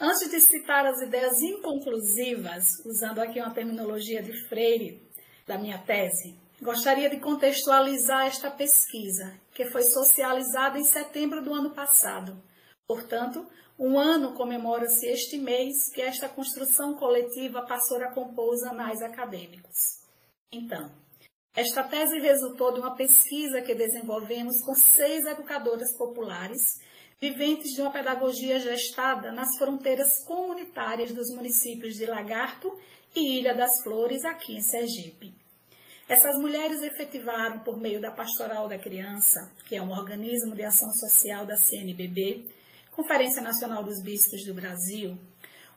antes 0.00 0.30
de 0.30 0.40
citar 0.40 0.86
as 0.86 1.02
ideias 1.02 1.42
inconclusivas, 1.42 2.82
usando 2.86 3.18
aqui 3.18 3.38
uma 3.38 3.52
terminologia 3.52 4.22
de 4.22 4.32
Freire, 4.48 5.06
da 5.46 5.58
minha 5.58 5.76
tese, 5.76 6.34
gostaria 6.62 7.10
de 7.10 7.20
contextualizar 7.20 8.28
esta 8.28 8.50
pesquisa, 8.50 9.38
que 9.52 9.66
foi 9.66 9.82
socializada 9.82 10.78
em 10.78 10.84
setembro 10.84 11.44
do 11.44 11.52
ano 11.52 11.74
passado. 11.74 12.42
Portanto, 12.88 13.46
um 13.78 13.98
ano 13.98 14.32
comemora-se 14.32 15.06
este 15.06 15.36
mês 15.36 15.92
que 15.92 16.00
esta 16.00 16.26
construção 16.26 16.94
coletiva 16.94 17.66
passou 17.66 18.02
a 18.02 18.12
compor 18.12 18.54
os 18.54 18.62
anais 18.62 19.02
acadêmicos. 19.02 20.00
Então, 20.50 20.90
esta 21.54 21.82
tese 21.82 22.18
resultou 22.18 22.72
de 22.72 22.80
uma 22.80 22.96
pesquisa 22.96 23.60
que 23.60 23.74
desenvolvemos 23.74 24.58
com 24.64 24.74
seis 24.74 25.26
educadoras 25.26 25.94
populares, 25.98 26.80
viventes 27.22 27.70
de 27.70 27.80
uma 27.80 27.92
pedagogia 27.92 28.58
gestada 28.58 29.30
nas 29.30 29.56
fronteiras 29.56 30.24
comunitárias 30.24 31.12
dos 31.12 31.30
municípios 31.30 31.94
de 31.94 32.04
Lagarto 32.04 32.76
e 33.14 33.38
Ilha 33.38 33.54
das 33.54 33.80
Flores, 33.84 34.24
aqui 34.24 34.56
em 34.56 34.60
Sergipe. 34.60 35.32
Essas 36.08 36.36
mulheres 36.36 36.82
efetivaram, 36.82 37.60
por 37.60 37.78
meio 37.78 38.00
da 38.00 38.10
Pastoral 38.10 38.66
da 38.68 38.76
Criança, 38.76 39.52
que 39.68 39.76
é 39.76 39.80
um 39.80 39.92
organismo 39.92 40.56
de 40.56 40.64
ação 40.64 40.90
social 40.90 41.46
da 41.46 41.56
CNBB, 41.56 42.44
Conferência 42.90 43.40
Nacional 43.40 43.84
dos 43.84 44.02
Bispos 44.02 44.44
do 44.44 44.52
Brasil, 44.52 45.16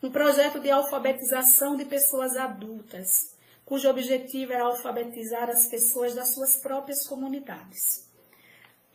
um 0.01 0.09
projeto 0.09 0.59
de 0.59 0.71
alfabetização 0.71 1.77
de 1.77 1.85
pessoas 1.85 2.35
adultas, 2.37 3.35
cujo 3.63 3.87
objetivo 3.87 4.51
era 4.51 4.63
alfabetizar 4.63 5.47
as 5.51 5.67
pessoas 5.67 6.15
das 6.15 6.33
suas 6.33 6.59
próprias 6.59 7.07
comunidades. 7.07 8.09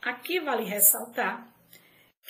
Aqui 0.02 0.40
vale 0.40 0.64
ressaltar 0.64 1.49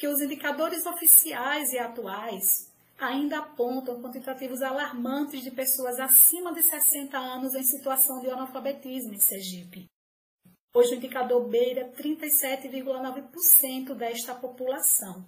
que 0.00 0.08
os 0.08 0.20
indicadores 0.22 0.86
oficiais 0.86 1.74
e 1.74 1.78
atuais 1.78 2.72
ainda 2.98 3.40
apontam 3.40 4.00
quantitativos 4.00 4.62
alarmantes 4.62 5.42
de 5.42 5.50
pessoas 5.50 6.00
acima 6.00 6.54
de 6.54 6.62
60 6.62 7.18
anos 7.18 7.54
em 7.54 7.62
situação 7.62 8.18
de 8.18 8.30
analfabetismo 8.30 9.12
em 9.12 9.18
Sergipe. 9.18 9.84
Hoje 10.74 10.94
o 10.94 10.96
indicador 10.96 11.46
beira 11.46 11.92
37,9% 11.92 13.94
desta 13.94 14.34
população. 14.34 15.22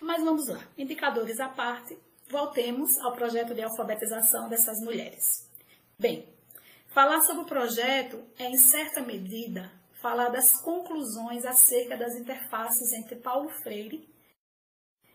Mas 0.00 0.22
vamos 0.22 0.46
lá, 0.46 0.64
indicadores 0.78 1.40
à 1.40 1.48
parte, 1.48 1.98
voltemos 2.28 2.96
ao 3.00 3.12
projeto 3.12 3.54
de 3.54 3.62
alfabetização 3.62 4.48
dessas 4.48 4.78
mulheres. 4.84 5.50
Bem, 5.98 6.28
falar 6.86 7.20
sobre 7.22 7.42
o 7.42 7.46
projeto 7.46 8.22
é, 8.38 8.44
em 8.44 8.56
certa 8.56 9.00
medida, 9.00 9.81
falar 10.02 10.30
das 10.30 10.52
conclusões 10.60 11.46
acerca 11.46 11.96
das 11.96 12.16
interfaces 12.16 12.92
entre 12.92 13.14
Paulo 13.14 13.48
Freire 13.48 14.06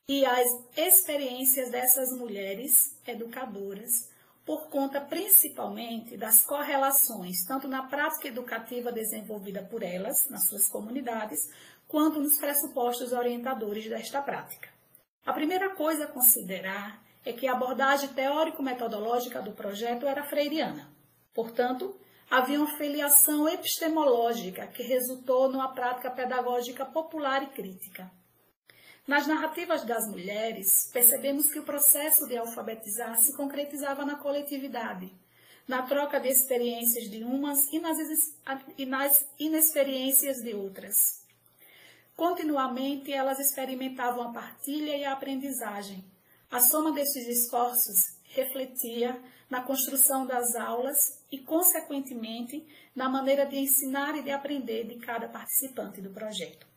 e 0.08 0.26
as 0.26 0.48
experiências 0.78 1.70
dessas 1.70 2.18
mulheres 2.18 2.98
educadoras, 3.06 4.10
por 4.46 4.70
conta 4.70 5.02
principalmente 5.02 6.16
das 6.16 6.42
correlações, 6.42 7.44
tanto 7.46 7.68
na 7.68 7.84
prática 7.84 8.30
educativa 8.30 8.90
desenvolvida 8.90 9.62
por 9.62 9.84
elas, 9.84 10.30
nas 10.30 10.48
suas 10.48 10.70
comunidades, 10.70 11.50
quanto 11.86 12.22
nos 12.22 12.38
pressupostos 12.38 13.12
orientadores 13.12 13.90
desta 13.90 14.22
prática. 14.22 14.70
A 15.26 15.34
primeira 15.34 15.76
coisa 15.76 16.06
a 16.06 16.08
considerar 16.08 17.04
é 17.26 17.34
que 17.34 17.46
a 17.46 17.52
abordagem 17.52 18.08
teórico-metodológica 18.14 19.42
do 19.42 19.52
projeto 19.52 20.08
era 20.08 20.24
freiriana. 20.24 20.90
Portanto, 21.34 21.94
havia 22.30 22.60
uma 22.60 22.78
filiação 22.78 23.48
epistemológica 23.48 24.68
que 24.68 24.84
resultou 24.84 25.50
numa 25.50 25.74
prática 25.74 26.12
pedagógica 26.12 26.86
popular 26.86 27.44
e 27.44 27.48
crítica. 27.48 28.12
Nas 29.08 29.26
narrativas 29.26 29.86
das 29.86 30.06
mulheres, 30.10 30.90
percebemos 30.92 31.50
que 31.50 31.60
o 31.60 31.64
processo 31.64 32.28
de 32.28 32.36
alfabetizar 32.36 33.18
se 33.18 33.36
concretizava 33.36 34.04
na 34.04 34.16
coletividade, 34.16 35.10
na 35.66 35.84
troca 35.84 36.20
de 36.20 36.28
experiências 36.28 37.10
de 37.10 37.24
umas 37.24 37.72
e 37.72 37.80
nas, 37.80 37.98
e 38.78 38.86
nas 38.86 39.26
inexperiências 39.40 40.38
de 40.38 40.54
outras. 40.54 41.26
Continuamente 42.18 43.14
elas 43.14 43.40
experimentavam 43.40 44.30
a 44.30 44.34
partilha 44.34 44.98
e 44.98 45.06
a 45.06 45.14
aprendizagem. 45.14 46.04
A 46.52 46.60
soma 46.60 46.92
desses 46.92 47.28
esforços 47.28 48.18
refletia 48.24 49.22
na 49.50 49.62
construção 49.62 50.26
das 50.26 50.56
aulas 50.56 51.24
e, 51.32 51.38
consequentemente, 51.38 52.66
na 52.96 53.08
maneira 53.08 53.46
de 53.46 53.58
ensinar 53.58 54.16
e 54.18 54.24
de 54.24 54.32
aprender 54.32 54.86
de 54.86 54.98
cada 54.98 55.28
participante 55.28 56.02
do 56.02 56.10
projeto. 56.10 56.68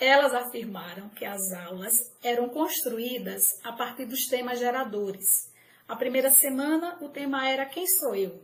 Elas 0.00 0.34
afirmaram 0.34 1.08
que 1.10 1.24
as 1.24 1.52
aulas 1.52 2.12
eram 2.22 2.48
construídas 2.48 3.60
a 3.62 3.72
partir 3.72 4.06
dos 4.06 4.26
temas 4.26 4.58
geradores. 4.58 5.52
A 5.86 5.94
primeira 5.94 6.30
semana, 6.30 6.98
o 7.00 7.08
tema 7.08 7.48
era 7.48 7.66
Quem 7.66 7.86
sou 7.86 8.14
eu? 8.14 8.42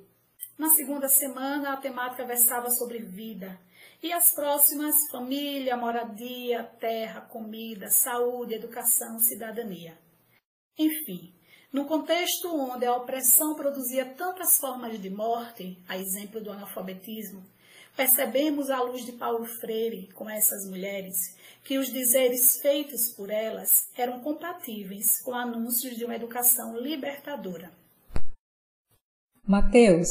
Na 0.57 0.69
segunda 0.71 1.09
semana, 1.09 1.73
a 1.73 1.77
temática 1.77 2.25
versava 2.25 2.71
sobre 2.71 2.99
vida. 2.99 3.59
E 4.03 4.13
as 4.13 4.33
próximas, 4.33 4.95
família, 5.11 5.77
moradia, 5.77 6.65
terra, 6.79 7.23
comida, 7.23 7.91
saúde, 7.91 8.55
educação, 8.55 9.19
cidadania. 9.19 9.99
Enfim, 10.79 11.35
no 11.73 11.85
contexto 11.85 12.49
onde 12.49 12.85
a 12.85 12.97
opressão 12.97 13.55
produzia 13.55 14.05
tantas 14.05 14.59
formas 14.59 15.01
de 15.01 15.09
morte, 15.09 15.79
a 15.89 15.97
exemplo 15.97 16.41
do 16.41 16.51
analfabetismo, 16.51 17.43
percebemos 17.97 18.71
à 18.71 18.83
luz 18.83 19.05
de 19.05 19.13
Paulo 19.13 19.45
Freire, 19.45 20.09
com 20.15 20.29
essas 20.29 20.69
mulheres, 20.69 21.37
que 21.63 21.79
os 21.79 21.93
dizeres 21.93 22.61
feitos 22.61 23.09
por 23.09 23.31
elas 23.31 23.89
eram 23.97 24.21
compatíveis 24.21 25.21
com 25.23 25.33
anúncios 25.33 25.97
de 25.97 26.05
uma 26.05 26.17
educação 26.17 26.77
libertadora. 26.77 27.71
Mateus, 29.45 30.09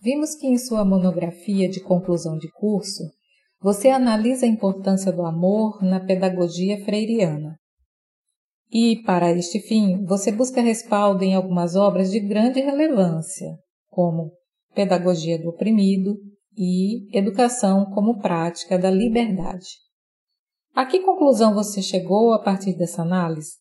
vimos 0.00 0.34
que 0.34 0.46
em 0.46 0.58
sua 0.58 0.84
monografia 0.84 1.68
de 1.68 1.80
conclusão 1.80 2.36
de 2.36 2.50
curso, 2.52 3.04
você 3.60 3.88
analisa 3.88 4.46
a 4.46 4.48
importância 4.48 5.10
do 5.10 5.24
amor 5.24 5.82
na 5.82 6.00
pedagogia 6.00 6.84
freiriana. 6.84 7.57
E, 8.70 9.02
para 9.02 9.30
este 9.32 9.60
fim, 9.60 10.04
você 10.04 10.30
busca 10.30 10.60
respaldo 10.60 11.24
em 11.24 11.34
algumas 11.34 11.74
obras 11.74 12.10
de 12.10 12.20
grande 12.20 12.60
relevância, 12.60 13.58
como 13.88 14.30
Pedagogia 14.74 15.38
do 15.38 15.48
Oprimido 15.48 16.16
e 16.56 17.08
Educação 17.16 17.86
como 17.86 18.20
Prática 18.20 18.78
da 18.78 18.90
Liberdade. 18.90 19.68
A 20.74 20.84
que 20.84 21.00
conclusão 21.00 21.54
você 21.54 21.80
chegou 21.80 22.32
a 22.34 22.38
partir 22.38 22.76
dessa 22.76 23.02
análise? 23.02 23.56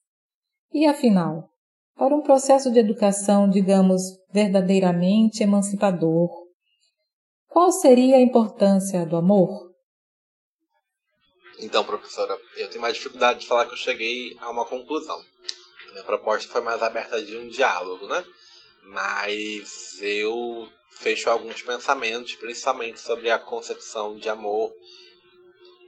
E 0.74 0.86
afinal, 0.86 1.50
para 1.96 2.16
um 2.16 2.22
processo 2.22 2.72
de 2.72 2.80
educação, 2.80 3.50
digamos, 3.50 4.02
verdadeiramente 4.32 5.42
emancipador, 5.42 6.30
qual 7.48 7.72
seria 7.72 8.18
a 8.18 8.22
importância 8.22 9.06
do 9.06 9.16
amor? 9.16 9.67
Então, 11.60 11.84
professora, 11.84 12.40
eu 12.56 12.70
tenho 12.70 12.82
mais 12.82 12.96
dificuldade 12.96 13.40
de 13.40 13.48
falar 13.48 13.66
que 13.66 13.74
eu 13.74 13.78
cheguei 13.78 14.38
a 14.40 14.50
uma 14.50 14.66
conclusão. 14.66 15.24
Minha 15.92 16.04
proposta 16.04 16.52
foi 16.52 16.62
mais 16.62 16.82
aberta 16.84 17.22
de 17.22 17.36
um 17.36 17.48
diálogo, 17.48 18.08
né? 18.08 18.24
Mas 18.84 19.98
eu 20.02 20.70
fecho 20.92 21.30
alguns 21.30 21.62
pensamentos, 21.62 22.36
principalmente 22.36 23.00
sobre 23.00 23.30
a 23.30 23.40
concepção 23.40 24.18
de 24.18 24.30
amor 24.30 24.74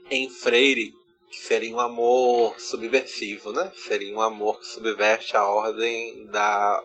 em 0.09 0.29
Freire, 0.29 0.93
que 1.29 1.37
seria 1.37 1.75
um 1.75 1.79
amor 1.79 2.59
subversivo, 2.59 3.51
né? 3.51 3.71
Seria 3.75 4.15
um 4.15 4.21
amor 4.21 4.59
que 4.59 4.65
subverte 4.65 5.37
a 5.37 5.45
ordem 5.45 6.25
da 6.27 6.83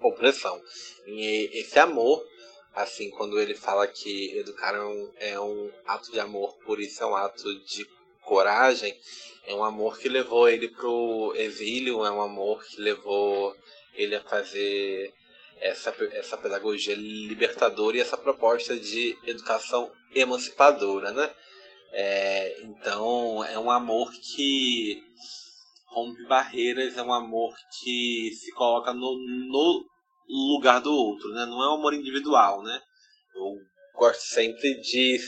opressão. 0.00 0.62
E 1.06 1.50
esse 1.52 1.78
amor, 1.78 2.24
assim, 2.82 3.10
quando 3.10 3.40
ele 3.40 3.54
fala 3.54 3.86
que 3.86 4.36
educar 4.38 4.74
é 4.74 4.80
um, 4.80 5.12
é 5.16 5.40
um 5.40 5.70
ato 5.86 6.12
de 6.12 6.20
amor, 6.20 6.54
por 6.64 6.80
isso 6.80 7.02
é 7.02 7.06
um 7.06 7.16
ato 7.16 7.54
de 7.64 7.84
coragem, 8.22 8.96
é 9.46 9.54
um 9.54 9.64
amor 9.64 9.98
que 9.98 10.08
levou 10.08 10.48
ele 10.48 10.68
pro 10.68 11.32
exílio, 11.36 12.04
é 12.04 12.10
um 12.10 12.22
amor 12.22 12.64
que 12.64 12.80
levou 12.80 13.56
ele 13.94 14.14
a 14.14 14.22
fazer 14.22 15.12
essa, 15.60 15.94
essa 16.12 16.36
pedagogia 16.36 16.94
libertadora 16.94 17.96
e 17.96 18.00
essa 18.00 18.16
proposta 18.16 18.76
de 18.78 19.18
educação 19.24 19.90
emancipadora, 20.14 21.10
né? 21.10 21.30
É, 21.90 22.60
então 22.62 23.42
é 23.44 23.58
um 23.58 23.70
amor 23.70 24.12
que 24.12 25.02
rompe 25.86 26.22
barreiras, 26.26 26.96
é 26.96 27.02
um 27.02 27.12
amor 27.12 27.56
que 27.80 28.30
se 28.34 28.52
coloca 28.52 28.92
no, 28.92 29.18
no 29.18 29.84
lugar 30.28 30.80
do 30.80 30.92
outro, 30.92 31.28
né? 31.30 31.46
Não 31.46 31.62
é 31.62 31.68
um 31.70 31.74
amor 31.74 31.94
individual, 31.94 32.62
né? 32.62 32.80
Eu 33.34 33.54
gosto 33.94 34.22
sempre 34.22 34.80
de 34.80 35.18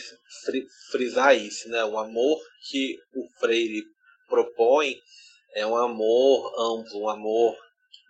frisar 0.90 1.36
isso, 1.36 1.68
né? 1.68 1.84
O 1.84 1.98
amor 1.98 2.38
que 2.68 2.96
o 3.14 3.28
Freire 3.38 3.82
propõe 4.28 4.96
é 5.54 5.66
um 5.66 5.76
amor 5.76 6.52
amplo, 6.58 7.02
um 7.02 7.08
amor 7.08 7.56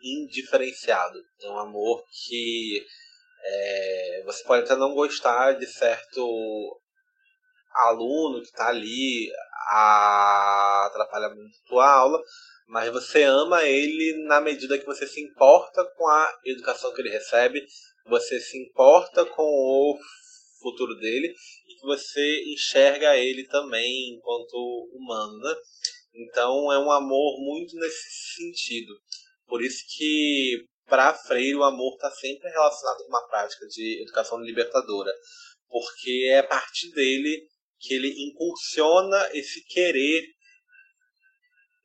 indiferenciado, 0.02 1.18
é 1.42 1.48
um 1.48 1.58
amor 1.58 2.02
que 2.26 2.84
é, 3.42 4.22
você 4.24 4.44
pode 4.44 4.64
até 4.64 4.76
não 4.76 4.94
gostar 4.94 5.52
de 5.52 5.66
certo 5.66 6.80
aluno 7.72 8.40
que 8.40 8.46
está 8.46 8.68
ali 8.68 9.30
a 9.70 10.86
atrapalha 10.86 11.34
muito 11.34 11.80
a 11.80 11.90
aula, 11.90 12.20
mas 12.70 12.88
você 12.92 13.24
ama 13.24 13.64
ele 13.64 14.24
na 14.28 14.40
medida 14.40 14.78
que 14.78 14.86
você 14.86 15.04
se 15.04 15.20
importa 15.20 15.84
com 15.96 16.06
a 16.06 16.38
educação 16.44 16.94
que 16.94 17.02
ele 17.02 17.10
recebe, 17.10 17.66
você 18.06 18.38
se 18.38 18.56
importa 18.58 19.26
com 19.26 19.42
o 19.42 19.98
futuro 20.62 20.94
dele 20.94 21.34
e 21.66 21.74
que 21.74 21.82
você 21.82 22.44
enxerga 22.52 23.16
ele 23.16 23.44
também 23.48 24.14
enquanto 24.14 24.54
humano, 24.92 25.36
né? 25.38 25.54
Então 26.14 26.72
é 26.72 26.78
um 26.78 26.92
amor 26.92 27.40
muito 27.40 27.74
nesse 27.76 28.36
sentido. 28.36 28.94
Por 29.48 29.64
isso 29.64 29.82
que 29.96 30.64
para 30.86 31.12
Freire 31.12 31.56
o 31.56 31.64
amor 31.64 31.94
está 31.94 32.10
sempre 32.12 32.50
relacionado 32.50 32.98
com 32.98 33.08
uma 33.08 33.28
prática 33.28 33.66
de 33.66 34.00
educação 34.02 34.40
libertadora, 34.40 35.12
porque 35.68 36.28
é 36.30 36.38
a 36.38 36.46
partir 36.46 36.92
dele 36.92 37.48
que 37.80 37.94
ele 37.94 38.14
impulsiona 38.28 39.28
esse 39.32 39.64
querer 39.64 40.22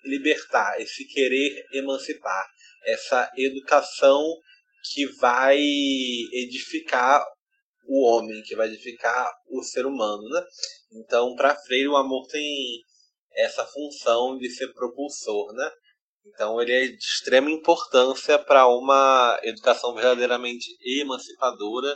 libertar, 0.05 0.79
esse 0.79 1.05
querer 1.05 1.65
emancipar, 1.73 2.47
essa 2.85 3.31
educação 3.37 4.23
que 4.93 5.05
vai 5.17 5.57
edificar 5.57 7.25
o 7.87 8.05
homem, 8.05 8.41
que 8.43 8.55
vai 8.55 8.67
edificar 8.67 9.31
o 9.49 9.63
ser 9.63 9.85
humano, 9.85 10.23
né? 10.29 10.43
Então, 10.93 11.35
para 11.35 11.55
Freire, 11.55 11.87
o 11.87 11.97
amor 11.97 12.27
tem 12.27 12.81
essa 13.33 13.65
função 13.65 14.37
de 14.37 14.49
ser 14.49 14.73
propulsor, 14.73 15.53
né? 15.53 15.71
Então, 16.25 16.59
ele 16.59 16.71
é 16.71 16.87
de 16.87 16.97
extrema 16.97 17.51
importância 17.51 18.39
para 18.39 18.67
uma 18.67 19.39
educação 19.43 19.93
verdadeiramente 19.93 20.75
emancipadora 20.99 21.95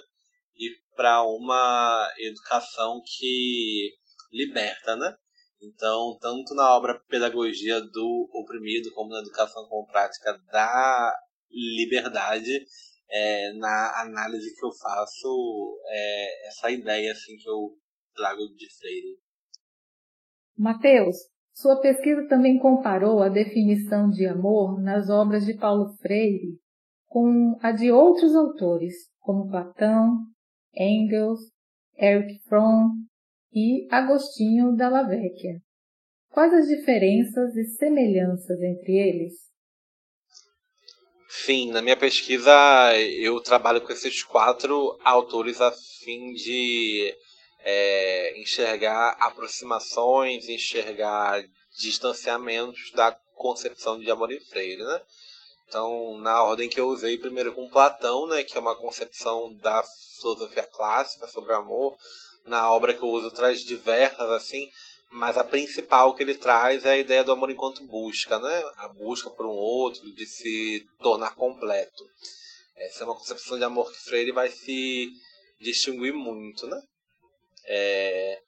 e 0.55 0.69
para 0.95 1.23
uma 1.23 2.07
educação 2.19 3.01
que 3.03 3.91
liberta, 4.31 4.95
né? 4.95 5.15
Então, 5.61 6.17
tanto 6.21 6.55
na 6.55 6.75
obra 6.75 6.99
Pedagogia 7.09 7.81
do 7.81 8.29
Oprimido, 8.33 8.91
como 8.93 9.09
na 9.09 9.19
Educação 9.19 9.67
como 9.67 9.87
Prática 9.87 10.37
da 10.51 11.13
Liberdade, 11.51 12.65
é, 13.11 13.53
na 13.53 14.01
análise 14.01 14.55
que 14.55 14.65
eu 14.65 14.71
faço, 14.71 15.81
é, 15.87 16.47
essa 16.47 16.71
ideia 16.71 17.11
assim, 17.11 17.35
que 17.35 17.49
eu 17.49 17.75
trago 18.15 18.41
de 18.55 18.67
Freire. 18.77 19.19
Mateus, 20.57 21.17
sua 21.53 21.81
pesquisa 21.81 22.27
também 22.27 22.57
comparou 22.57 23.21
a 23.21 23.29
definição 23.29 24.09
de 24.09 24.25
amor 24.25 24.81
nas 24.81 25.09
obras 25.09 25.45
de 25.45 25.53
Paulo 25.55 25.93
Freire 25.97 26.57
com 27.07 27.57
a 27.61 27.71
de 27.71 27.91
outros 27.91 28.35
autores, 28.35 28.93
como 29.19 29.49
Platão, 29.49 30.19
Engels, 30.75 31.39
Erich 31.97 32.39
Fromm 32.47 33.08
e 33.53 33.87
Agostinho 33.91 34.75
Dalla 34.75 35.03
Vecchia. 35.03 35.59
Quais 36.29 36.53
as 36.53 36.67
diferenças 36.67 37.55
e 37.55 37.65
semelhanças 37.65 38.61
entre 38.61 38.93
eles? 38.93 39.33
Sim, 41.27 41.71
na 41.71 41.81
minha 41.81 41.97
pesquisa 41.97 42.51
eu 43.17 43.39
trabalho 43.39 43.81
com 43.81 43.91
esses 43.91 44.23
quatro 44.23 44.97
autores 45.03 45.61
a 45.61 45.71
fim 45.71 46.33
de 46.33 47.13
é, 47.61 48.39
enxergar 48.39 49.11
aproximações, 49.19 50.47
enxergar 50.49 51.43
distanciamentos 51.79 52.91
da 52.91 53.11
concepção 53.35 53.99
de 53.99 54.09
amor 54.11 54.31
em 54.31 54.39
Freire, 54.39 54.83
né? 54.83 55.01
Então, 55.67 56.17
na 56.17 56.43
ordem 56.43 56.67
que 56.67 56.79
eu 56.79 56.87
usei, 56.87 57.17
primeiro 57.17 57.53
com 57.53 57.69
Platão, 57.69 58.25
né, 58.27 58.43
que 58.43 58.57
é 58.57 58.59
uma 58.59 58.75
concepção 58.75 59.53
da 59.53 59.83
filosofia 60.19 60.63
clássica 60.63 61.27
sobre 61.27 61.53
amor. 61.53 61.95
Na 62.45 62.71
obra 62.71 62.93
que 62.93 63.01
eu 63.01 63.09
uso 63.09 63.31
traz 63.31 63.61
diversas 63.61 64.29
assim, 64.31 64.69
mas 65.11 65.37
a 65.37 65.43
principal 65.43 66.13
que 66.13 66.23
ele 66.23 66.35
traz 66.35 66.85
é 66.85 66.91
a 66.91 66.97
ideia 66.97 67.23
do 67.23 67.31
amor 67.31 67.49
enquanto 67.49 67.85
busca, 67.85 68.39
né? 68.39 68.63
A 68.77 68.87
busca 68.87 69.29
por 69.29 69.45
um 69.45 69.49
outro, 69.49 70.13
de 70.13 70.25
se 70.25 70.87
tornar 71.01 71.35
completo. 71.35 72.03
Essa 72.75 73.03
é 73.03 73.05
uma 73.05 73.15
concepção 73.15 73.57
de 73.57 73.63
amor 73.63 73.91
que 73.91 73.99
Freire 73.99 74.31
vai 74.31 74.49
se 74.49 75.09
distinguir 75.59 76.13
muito, 76.13 76.67
né? 76.67 76.81
É... 77.65 78.41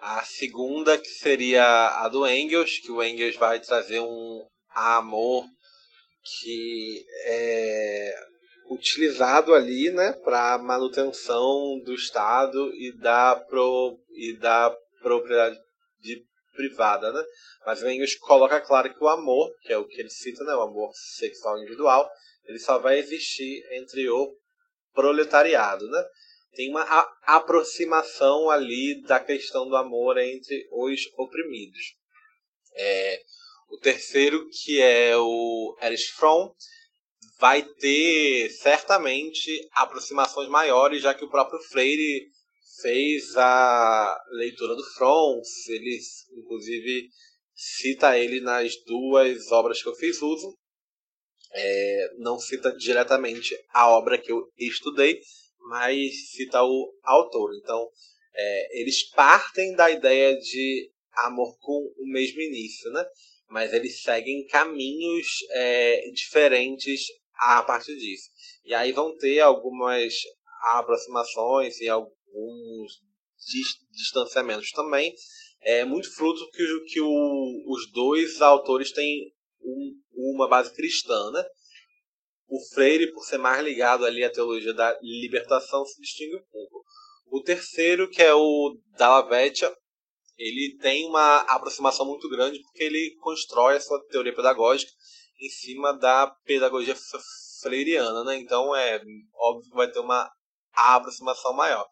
A 0.00 0.24
segunda 0.24 0.96
que 0.96 1.08
seria 1.08 1.64
a 2.02 2.08
do 2.08 2.26
Engels, 2.26 2.78
que 2.78 2.92
o 2.92 3.02
Engels 3.02 3.34
vai 3.34 3.58
trazer 3.58 4.00
um 4.00 4.46
amor 4.70 5.44
que 6.22 7.04
é 7.24 8.14
utilizado 8.70 9.54
ali, 9.54 9.90
né, 9.90 10.12
para 10.12 10.58
manutenção 10.58 11.80
do 11.84 11.94
Estado 11.94 12.72
e 12.74 12.92
da 12.92 13.36
pro, 13.36 13.98
e 14.10 14.34
da 14.34 14.74
propriedade 15.02 15.58
privada, 16.54 17.12
né? 17.12 17.24
Mas 17.64 17.82
o 17.82 17.88
Engels 17.88 18.16
coloca 18.16 18.60
claro 18.60 18.92
que 18.92 19.02
o 19.02 19.08
amor, 19.08 19.50
que 19.62 19.72
é 19.72 19.78
o 19.78 19.86
que 19.86 20.00
ele 20.00 20.10
cita, 20.10 20.42
né, 20.44 20.54
o 20.54 20.62
amor 20.62 20.90
sexual 20.94 21.56
individual, 21.58 22.10
ele 22.44 22.58
só 22.58 22.78
vai 22.78 22.98
existir 22.98 23.62
entre 23.72 24.08
o 24.10 24.34
proletariado, 24.92 25.88
né? 25.88 26.04
Tem 26.54 26.70
uma 26.70 26.82
aproximação 27.22 28.50
ali 28.50 29.00
da 29.02 29.20
questão 29.20 29.68
do 29.68 29.76
amor 29.76 30.18
entre 30.18 30.66
os 30.72 31.00
oprimidos. 31.16 31.94
É, 32.74 33.20
o 33.68 33.78
terceiro, 33.78 34.48
que 34.50 34.80
é 34.80 35.16
o 35.16 35.76
Erich 35.80 36.12
Fromm, 36.12 36.50
vai 37.38 37.62
ter 37.62 38.50
certamente 38.50 39.68
aproximações 39.72 40.48
maiores, 40.48 41.02
já 41.02 41.14
que 41.14 41.24
o 41.24 41.30
próprio 41.30 41.60
Freire 41.60 42.28
fez 42.82 43.36
a 43.36 44.20
leitura 44.32 44.74
do 44.74 44.84
Fromm, 44.94 45.40
ele 45.68 45.98
inclusive 46.36 47.08
cita 47.54 48.18
ele 48.18 48.40
nas 48.40 48.74
duas 48.84 49.50
obras 49.50 49.82
que 49.82 49.88
eu 49.88 49.94
fiz 49.94 50.20
uso. 50.22 50.56
É, 51.50 52.10
não 52.18 52.38
cita 52.38 52.70
diretamente 52.76 53.56
a 53.72 53.88
obra 53.88 54.18
que 54.18 54.30
eu 54.30 54.52
estudei, 54.58 55.18
mas 55.60 56.30
cita 56.30 56.62
o 56.62 56.92
autor. 57.02 57.50
Então, 57.56 57.88
é, 58.34 58.80
eles 58.80 59.10
partem 59.10 59.74
da 59.74 59.90
ideia 59.90 60.36
de 60.38 60.90
amor 61.24 61.56
com 61.58 61.72
o 61.72 62.06
mesmo 62.12 62.40
início, 62.40 62.90
né? 62.92 63.04
mas 63.48 63.72
eles 63.72 64.02
seguem 64.02 64.46
caminhos 64.46 65.26
é, 65.50 66.10
diferentes 66.10 67.06
a 67.38 67.62
partir 67.62 67.96
disso. 67.96 68.28
E 68.64 68.74
aí 68.74 68.92
vão 68.92 69.16
ter 69.16 69.40
algumas 69.40 70.12
aproximações 70.72 71.80
e 71.80 71.88
alguns 71.88 72.92
distanciamentos 73.92 74.70
também. 74.72 75.14
É 75.60 75.84
muito 75.84 76.12
fruto 76.14 76.48
que, 76.50 76.80
que 76.92 77.00
o, 77.00 77.64
os 77.68 77.90
dois 77.92 78.40
autores 78.42 78.92
têm 78.92 79.32
um, 79.60 80.00
uma 80.34 80.48
base 80.48 80.74
cristã, 80.74 81.30
né? 81.30 81.44
O 82.48 82.58
Freire, 82.72 83.12
por 83.12 83.24
ser 83.24 83.38
mais 83.38 83.62
ligado 83.62 84.06
ali 84.06 84.24
à 84.24 84.30
teologia 84.30 84.72
da 84.72 84.98
libertação, 85.02 85.84
se 85.84 86.00
distingue 86.00 86.36
um 86.36 86.44
pouco. 86.50 86.82
O 87.30 87.42
terceiro, 87.42 88.08
que 88.08 88.22
é 88.22 88.32
o 88.34 88.78
Dalla 88.96 89.28
Vecchia, 89.28 89.70
ele 90.38 90.78
tem 90.80 91.04
uma 91.04 91.40
aproximação 91.40 92.06
muito 92.06 92.28
grande 92.28 92.60
porque 92.62 92.84
ele 92.84 93.16
constrói 93.20 93.76
a 93.76 93.80
sua 93.80 94.02
teoria 94.06 94.34
pedagógica 94.34 94.90
em 95.40 95.48
cima 95.48 95.92
da 95.96 96.26
pedagogia 96.44 96.94
freiriana, 97.62 98.24
né? 98.24 98.36
Então 98.36 98.74
é 98.74 99.00
óbvio 99.34 99.70
que 99.70 99.76
vai 99.76 99.90
ter 99.90 100.00
uma 100.00 100.30
aproximação 100.74 101.52
maior, 101.54 101.86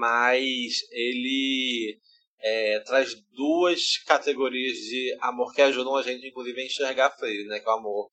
mas 0.00 0.74
ele 0.90 1.98
é, 2.40 2.80
traz 2.80 3.14
duas 3.34 3.98
categorias 4.06 4.76
de 4.76 5.16
amor 5.20 5.52
que 5.52 5.62
ajudam 5.62 5.96
a 5.96 6.02
gente, 6.02 6.26
inclusive, 6.26 6.60
a 6.60 6.64
enxergar 6.64 7.10
Freire, 7.16 7.46
né? 7.46 7.60
Que 7.60 7.68
é 7.68 7.72
o 7.72 7.76
amor 7.76 8.10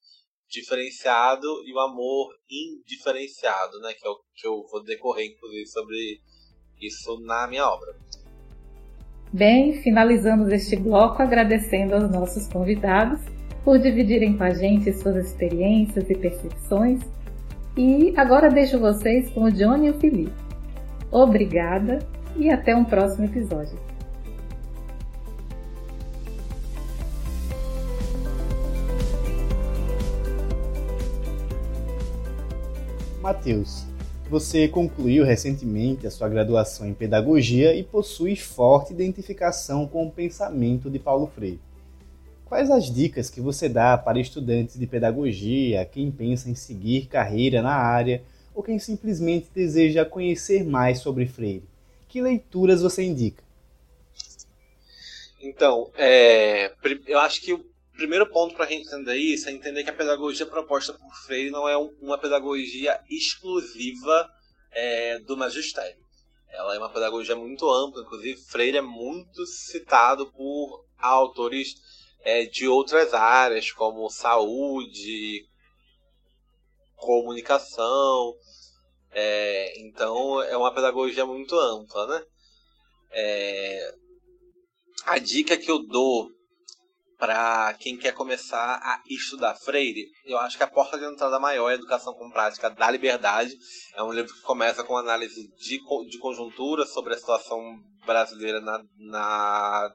diferenciado 0.50 1.48
e 1.66 1.74
o 1.74 1.80
amor 1.80 2.34
indiferenciado, 2.50 3.80
né? 3.80 3.94
Que 3.94 4.08
é 4.08 4.10
o 4.10 4.20
que 4.36 4.48
eu 4.48 4.64
vou 4.72 4.84
decorrer, 4.84 5.28
inclusive, 5.32 5.68
sobre 5.68 6.20
isso 6.82 7.20
na 7.22 7.48
minha 7.48 7.68
obra. 7.68 7.96
Bem, 9.32 9.82
finalizamos 9.82 10.52
este 10.52 10.76
bloco 10.76 11.22
agradecendo 11.22 11.96
aos 11.96 12.12
nossos 12.12 12.48
convidados 12.48 13.33
por 13.64 13.80
dividirem 13.80 14.38
com 14.38 14.44
a 14.44 14.54
gente 14.54 14.92
suas 14.94 15.16
experiências 15.16 16.10
e 16.10 16.16
percepções. 16.16 17.02
E 17.78 18.14
agora 18.16 18.50
deixo 18.50 18.80
vocês 18.80 19.30
com 19.32 19.44
o 19.44 19.52
Johnny 19.52 19.88
e 19.88 19.90
o 19.92 19.94
Felipe. 19.96 20.34
Obrigada 21.12 22.00
e 22.36 22.50
até 22.50 22.76
um 22.76 22.84
próximo 22.84 23.26
episódio. 23.26 23.78
Matheus, 33.22 33.86
você 34.30 34.68
concluiu 34.68 35.24
recentemente 35.24 36.06
a 36.06 36.12
sua 36.12 36.28
graduação 36.28 36.86
em 36.86 36.94
Pedagogia 36.94 37.74
e 37.74 37.82
possui 37.82 38.36
forte 38.36 38.92
identificação 38.92 39.88
com 39.88 40.06
o 40.06 40.12
pensamento 40.12 40.90
de 40.90 41.00
Paulo 41.00 41.28
Freire. 41.28 41.60
Quais 42.54 42.70
as 42.70 42.94
dicas 42.94 43.32
que 43.32 43.42
você 43.42 43.68
dá 43.68 43.98
para 43.98 44.20
estudantes 44.20 44.78
de 44.78 44.86
pedagogia, 44.86 45.84
quem 45.86 46.12
pensa 46.12 46.48
em 46.48 46.54
seguir 46.54 47.08
carreira 47.08 47.64
na 47.64 47.74
área 47.74 48.24
ou 48.54 48.62
quem 48.62 48.78
simplesmente 48.78 49.50
deseja 49.52 50.06
conhecer 50.06 50.64
mais 50.64 51.00
sobre 51.00 51.26
Freire? 51.26 51.68
Que 52.08 52.22
leituras 52.22 52.84
você 52.84 53.02
indica? 53.02 53.44
Então, 55.42 55.92
é, 55.96 56.72
eu 57.08 57.20
acho 57.22 57.42
que 57.42 57.54
o 57.54 57.66
primeiro 57.98 58.28
ponto 58.28 58.54
para 58.54 58.66
a 58.66 58.68
gente 58.68 58.86
entender 58.86 59.16
isso 59.16 59.50
é 59.50 59.52
entender 59.52 59.84
que 59.84 59.90
a 59.90 59.94
pedagogia 59.94 60.46
proposta 60.46 60.94
por 60.94 61.12
Freire 61.26 61.50
não 61.50 61.68
é 61.68 61.76
uma 61.76 62.20
pedagogia 62.20 63.00
exclusiva 63.10 64.30
é, 64.72 65.18
do 65.18 65.36
magistério. 65.36 65.98
Ela 66.50 66.76
é 66.76 66.78
uma 66.78 66.94
pedagogia 66.94 67.36
muito 67.36 67.68
ampla, 67.68 68.04
inclusive 68.04 68.40
Freire 68.40 68.78
é 68.78 68.82
muito 68.82 69.44
citado 69.48 70.28
por 70.28 70.86
autores 71.00 71.82
é, 72.24 72.46
de 72.46 72.68
outras 72.68 73.14
áreas, 73.14 73.72
como 73.72 74.10
saúde, 74.10 75.46
comunicação. 76.96 78.34
É, 79.12 79.80
então 79.82 80.42
é 80.42 80.58
uma 80.58 80.74
pedagogia 80.74 81.26
muito 81.26 81.56
ampla, 81.56 82.08
né? 82.08 82.26
É, 83.12 83.96
a 85.06 85.20
dica 85.20 85.58
que 85.58 85.70
eu 85.70 85.86
dou 85.86 86.32
para 87.18 87.74
quem 87.76 87.96
quer 87.96 88.14
começar 88.14 88.76
a 88.82 89.02
estudar 89.08 89.56
Freire, 89.56 90.10
eu 90.26 90.38
acho 90.40 90.58
que 90.58 90.64
a 90.64 90.68
porta 90.68 90.98
de 90.98 91.06
entrada 91.06 91.40
maior 91.40 91.70
é 91.70 91.76
Educação 91.76 92.14
com 92.14 92.30
Prática 92.30 92.70
da 92.70 92.92
Liberdade. 92.92 93.54
É 93.96 94.04
um 94.04 94.12
livro 94.12 94.34
que 94.34 94.42
começa 94.42 94.84
com 94.84 94.98
análise 94.98 95.48
de, 95.56 95.80
de 96.10 96.18
conjuntura 96.18 96.86
sobre 96.86 97.14
a 97.14 97.18
situação 97.18 97.80
brasileira 98.06 98.60
na, 98.60 98.84
na 98.98 99.94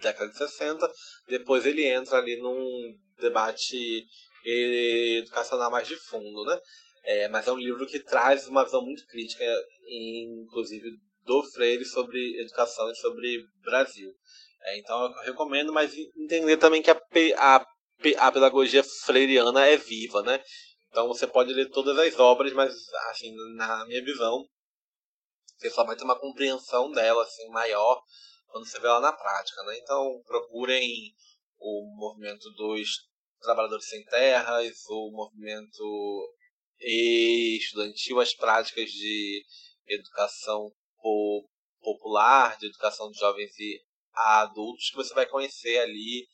década 0.00 0.30
de 0.30 0.36
60. 0.38 0.90
Depois 1.28 1.66
ele 1.66 1.84
entra 1.84 2.18
ali 2.18 2.36
num 2.40 2.96
debate 3.20 4.04
educacional 4.44 5.70
mais 5.70 5.86
de 5.86 5.96
fundo, 5.96 6.44
né? 6.44 6.58
É, 7.04 7.28
mas 7.28 7.46
é 7.46 7.52
um 7.52 7.58
livro 7.58 7.86
que 7.86 8.00
traz 8.00 8.46
uma 8.46 8.64
visão 8.64 8.82
muito 8.82 9.06
crítica, 9.06 9.44
inclusive 9.86 10.90
do 11.24 11.42
Freire, 11.52 11.84
sobre 11.84 12.40
educação 12.40 12.90
e 12.90 12.96
sobre 12.96 13.44
Brasil. 13.62 14.10
É, 14.62 14.78
então 14.78 15.04
eu 15.04 15.12
recomendo, 15.24 15.72
mas 15.72 15.94
entender 16.16 16.56
também 16.56 16.82
que 16.82 16.90
a, 16.90 17.00
a, 17.36 17.66
a 18.18 18.32
pedagogia 18.32 18.82
freiriana 18.82 19.66
é 19.66 19.76
viva, 19.76 20.22
né? 20.22 20.42
Então 20.90 21.08
você 21.08 21.26
pode 21.26 21.52
ler 21.52 21.70
todas 21.70 21.98
as 21.98 22.18
obras, 22.18 22.52
mas 22.52 22.74
assim, 23.10 23.34
na 23.54 23.86
minha 23.86 24.02
visão, 24.02 24.44
você 25.56 25.70
só 25.70 25.84
vai 25.84 25.96
ter 25.96 26.04
uma 26.04 26.18
compreensão 26.18 26.90
dela 26.90 27.22
assim, 27.22 27.48
maior 27.48 28.02
quando 28.48 28.66
você 28.66 28.78
vê 28.80 28.86
ela 28.86 29.00
na 29.00 29.12
prática, 29.12 29.62
né? 29.64 29.78
Então 29.78 30.22
procurem 30.26 31.14
o 31.58 31.94
movimento 31.96 32.50
dos 32.50 32.88
trabalhadores 33.40 33.88
sem 33.88 34.04
terras, 34.04 34.76
o 34.88 35.10
movimento 35.12 36.34
estudantil, 36.80 38.20
as 38.20 38.34
práticas 38.34 38.90
de 38.90 39.44
educação 39.86 40.72
popular, 41.80 42.56
de 42.58 42.66
educação 42.66 43.10
de 43.10 43.18
jovens 43.18 43.58
e 43.58 43.80
adultos 44.14 44.90
que 44.90 44.96
você 44.96 45.14
vai 45.14 45.26
conhecer 45.26 45.78
ali 45.78 46.26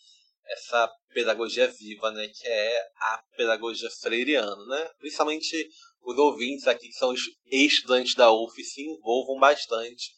essa 0.47 0.91
pedagogia 1.13 1.69
viva, 1.69 2.11
né, 2.11 2.29
que 2.29 2.47
é 2.47 2.89
a 2.97 3.23
pedagogia 3.37 3.91
freiriana, 3.91 4.65
né? 4.67 4.91
Principalmente 4.99 5.69
os 6.03 6.19
ouvintes 6.19 6.67
aqui 6.67 6.89
que 6.89 6.95
são 6.95 7.15
estudantes 7.47 8.15
da 8.15 8.31
UF 8.31 8.63
se 8.63 8.83
envolvam 8.83 9.39
bastante 9.39 10.13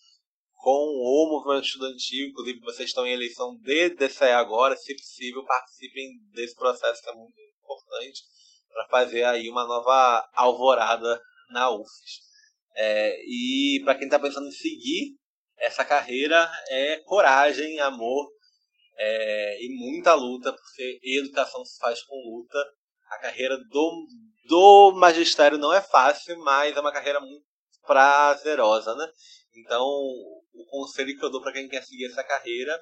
com 0.67 0.73
o 0.73 1.29
movimento 1.31 1.65
estudantil, 1.65 2.27
inclusive 2.27 2.59
vocês 2.59 2.89
estão 2.89 3.07
em 3.07 3.13
eleição 3.13 3.57
de 3.59 3.91
DCE 3.91 4.33
agora, 4.33 4.77
se 4.77 4.97
possível 4.97 5.45
participem 5.45 6.19
desse 6.33 6.57
processo 6.57 7.01
que 7.01 7.09
é 7.09 7.15
muito 7.15 7.41
importante 7.63 8.23
para 8.73 8.89
fazer 8.89 9.23
aí 9.23 9.49
uma 9.49 9.65
nova 9.65 10.29
alvorada 10.35 11.23
na 11.51 11.71
UFES. 11.71 12.19
É, 12.75 13.17
e 13.29 13.81
para 13.85 13.95
quem 13.95 14.09
está 14.09 14.19
pensando 14.19 14.49
em 14.49 14.51
seguir 14.51 15.15
essa 15.57 15.85
carreira 15.85 16.51
é 16.69 16.97
coragem, 16.97 17.79
amor 17.79 18.29
é, 18.99 19.65
e 19.65 19.69
muita 19.69 20.15
luta, 20.15 20.53
porque 20.53 20.99
educação 21.01 21.65
se 21.65 21.79
faz 21.79 22.03
com 22.03 22.17
luta. 22.17 22.59
A 23.09 23.19
carreira 23.19 23.57
do, 23.57 24.07
do 24.49 24.93
magistério 24.97 25.59
não 25.59 25.73
é 25.73 25.81
fácil, 25.81 26.37
mas 26.41 26.77
é 26.77 26.81
uma 26.81 26.93
carreira 26.93 27.21
muito 27.21 27.47
prazerosa, 27.87 28.97
né? 28.97 29.07
Então, 29.55 29.89
o 30.57 30.65
conselho 30.67 31.17
que 31.19 31.25
eu 31.25 31.31
dou 31.31 31.41
para 31.41 31.53
quem 31.53 31.69
quer 31.69 31.85
seguir 31.85 32.07
essa 32.07 32.25
carreira 32.25 32.81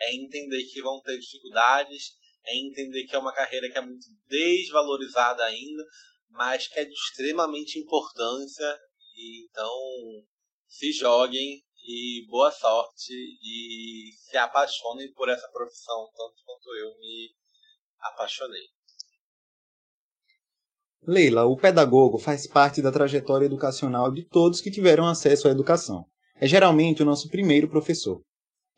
é 0.00 0.14
entender 0.14 0.64
que 0.64 0.82
vão 0.82 1.00
ter 1.00 1.18
dificuldades, 1.18 2.12
é 2.44 2.56
entender 2.56 3.04
que 3.04 3.14
é 3.14 3.18
uma 3.18 3.32
carreira 3.32 3.70
que 3.70 3.78
é 3.78 3.80
muito 3.80 4.06
desvalorizada 4.26 5.44
ainda, 5.44 5.84
mas 6.30 6.66
que 6.66 6.80
é 6.80 6.84
de 6.84 6.92
extremamente 6.92 7.78
importância. 7.78 8.78
E 9.16 9.44
então, 9.44 10.24
se 10.66 10.92
joguem 10.92 11.62
e 11.84 12.26
boa 12.28 12.50
sorte 12.50 13.12
e 13.12 14.10
se 14.16 14.36
apaixonem 14.36 15.12
por 15.12 15.28
essa 15.28 15.48
profissão, 15.50 16.08
tanto 16.16 16.42
quanto 16.44 16.74
eu 16.76 16.98
me 16.98 17.34
apaixonei. 18.00 18.68
Leila, 21.04 21.44
o 21.46 21.56
pedagogo 21.56 22.16
faz 22.16 22.46
parte 22.46 22.80
da 22.80 22.92
trajetória 22.92 23.46
educacional 23.46 24.12
de 24.12 24.24
todos 24.24 24.60
que 24.60 24.70
tiveram 24.70 25.06
acesso 25.06 25.48
à 25.48 25.50
educação. 25.50 26.08
É 26.42 26.46
geralmente 26.48 27.00
o 27.00 27.04
nosso 27.04 27.28
primeiro 27.28 27.68
professor. 27.68 28.20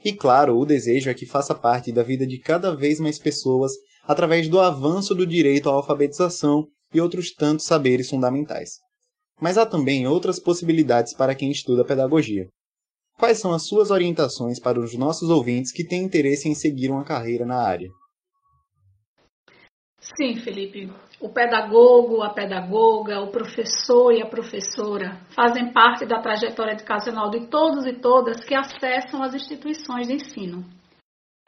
E 0.05 0.13
claro, 0.13 0.59
o 0.59 0.67
desejo 0.67 1.09
é 1.09 1.15
que 1.15 1.25
faça 1.25 1.55
parte 1.55 1.91
da 1.91 2.03
vida 2.03 2.27
de 2.27 2.39
cada 2.39 2.77
vez 2.77 3.01
mais 3.01 3.19
pessoas 3.19 3.73
através 4.03 4.51
do 4.51 4.61
avanço 4.61 5.15
do 5.15 5.27
direito 5.27 5.71
à 5.71 5.73
alfabetização 5.73 6.67
e 6.93 7.01
outros 7.01 7.33
tantos 7.33 7.65
saberes 7.65 8.11
fundamentais. 8.11 8.73
Mas 9.41 9.57
há 9.57 9.65
também 9.65 10.07
outras 10.07 10.39
possibilidades 10.39 11.15
para 11.15 11.35
quem 11.35 11.51
estuda 11.51 11.87
pedagogia. 11.87 12.51
Quais 13.19 13.39
são 13.39 13.55
as 13.55 13.63
suas 13.63 13.91
orientações 13.91 14.61
para 14.61 14.79
os 14.79 14.95
nossos 14.95 15.31
ouvintes 15.31 15.73
que 15.73 15.89
têm 15.89 16.03
interesse 16.03 16.47
em 16.47 16.55
seguir 16.55 16.91
uma 16.91 17.03
carreira 17.03 17.47
na 17.47 17.63
área? 17.63 17.89
Sim, 20.19 20.37
Felipe. 20.37 20.93
O 21.25 21.31
pedagogo, 21.31 22.23
a 22.23 22.35
pedagoga, 22.35 23.23
o 23.23 23.31
professor 23.31 24.13
e 24.13 24.21
a 24.21 24.27
professora 24.27 25.23
fazem 25.35 25.73
parte 25.73 26.05
da 26.05 26.21
trajetória 26.21 26.73
educacional 26.73 27.31
de 27.31 27.47
todos 27.47 27.87
e 27.87 27.95
todas 27.95 28.45
que 28.45 28.55
acessam 28.55 29.23
as 29.23 29.35
instituições 29.35 30.07
de 30.07 30.17
ensino. 30.17 30.63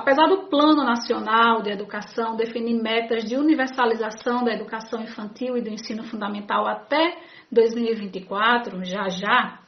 Apesar 0.00 0.28
do 0.28 0.48
Plano 0.48 0.82
Nacional 0.82 1.60
de 1.60 1.70
Educação 1.70 2.36
definir 2.36 2.82
metas 2.82 3.24
de 3.24 3.36
universalização 3.36 4.42
da 4.42 4.54
educação 4.54 5.02
infantil 5.02 5.58
e 5.58 5.62
do 5.62 5.68
ensino 5.68 6.04
fundamental 6.04 6.66
até 6.66 7.18
2024, 7.52 8.82
já 8.82 9.10
já, 9.10 9.60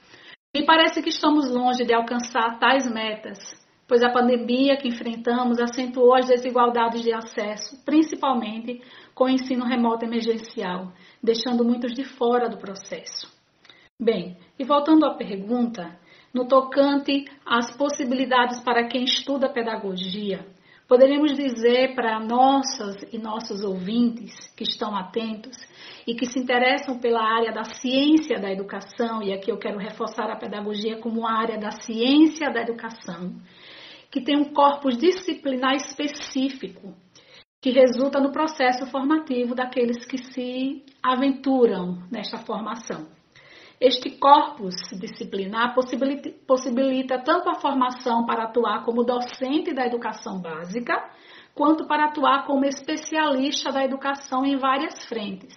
me 0.57 0.65
parece 0.65 1.03
que 1.03 1.11
estamos 1.11 1.51
longe 1.51 1.85
de 1.85 1.93
alcançar 1.93 2.59
tais 2.59 2.91
metas, 2.91 3.39
pois 3.87 4.03
a 4.03 4.11
pandemia 4.11 4.79
que 4.79 4.89
enfrentamos 4.89 5.59
acentuou 5.59 6.15
as 6.15 6.29
desigualdades 6.29 7.03
de 7.03 7.13
acesso, 7.13 7.85
principalmente 7.85 8.83
com 9.19 9.29
ensino 9.29 9.65
remoto 9.65 10.05
emergencial, 10.05 10.93
deixando 11.21 11.65
muitos 11.65 11.93
de 11.93 12.05
fora 12.05 12.49
do 12.49 12.57
processo. 12.57 13.27
Bem, 14.01 14.37
e 14.57 14.63
voltando 14.63 15.05
à 15.05 15.17
pergunta, 15.17 15.99
no 16.33 16.47
tocante 16.47 17.25
às 17.45 17.77
possibilidades 17.77 18.61
para 18.61 18.87
quem 18.87 19.03
estuda 19.03 19.53
pedagogia, 19.53 20.47
poderíamos 20.87 21.37
dizer 21.37 21.97
para 21.97 22.21
nossas 22.21 23.13
e 23.13 23.19
nossos 23.19 23.65
ouvintes 23.65 24.37
que 24.57 24.63
estão 24.63 24.95
atentos 24.95 25.57
e 26.07 26.15
que 26.15 26.25
se 26.25 26.39
interessam 26.39 27.01
pela 27.01 27.21
área 27.21 27.53
da 27.53 27.65
ciência 27.65 28.39
da 28.39 28.53
educação, 28.53 29.21
e 29.21 29.33
aqui 29.33 29.51
eu 29.51 29.59
quero 29.59 29.81
reforçar 29.81 30.31
a 30.31 30.37
pedagogia 30.37 31.01
como 31.01 31.27
área 31.27 31.59
da 31.59 31.73
ciência 31.73 32.53
da 32.53 32.61
educação, 32.61 33.35
que 34.13 34.21
tem 34.21 34.37
um 34.37 34.55
corpus 34.55 34.97
disciplinar 34.97 35.75
específico, 35.75 36.95
que 37.61 37.71
resulta 37.71 38.21
no 38.21 38.31
processo 38.31 38.87
formativo 38.87 39.55
daqueles 39.55 40.05
que 40.05 40.19
se 40.19 40.85
aventuram 41.03 41.99
nesta 42.11 42.39
formação. 42.39 43.09
Este 43.81 44.11
corpus 44.11 44.75
disciplinar 44.99 45.75
possibilita, 45.75 46.31
possibilita 46.47 47.19
tanto 47.19 47.49
a 47.49 47.61
formação 47.61 48.27
para 48.27 48.45
atuar 48.45 48.85
como 48.85 49.05
docente 49.05 49.73
da 49.73 49.87
educação 49.87 50.41
básica, 50.41 50.95
quanto 51.55 51.87
para 51.87 52.07
atuar 52.07 52.45
como 52.45 52.65
especialista 52.65 53.71
da 53.71 53.85
educação 53.85 54.45
em 54.45 54.57
várias 54.57 55.05
frentes. 55.07 55.55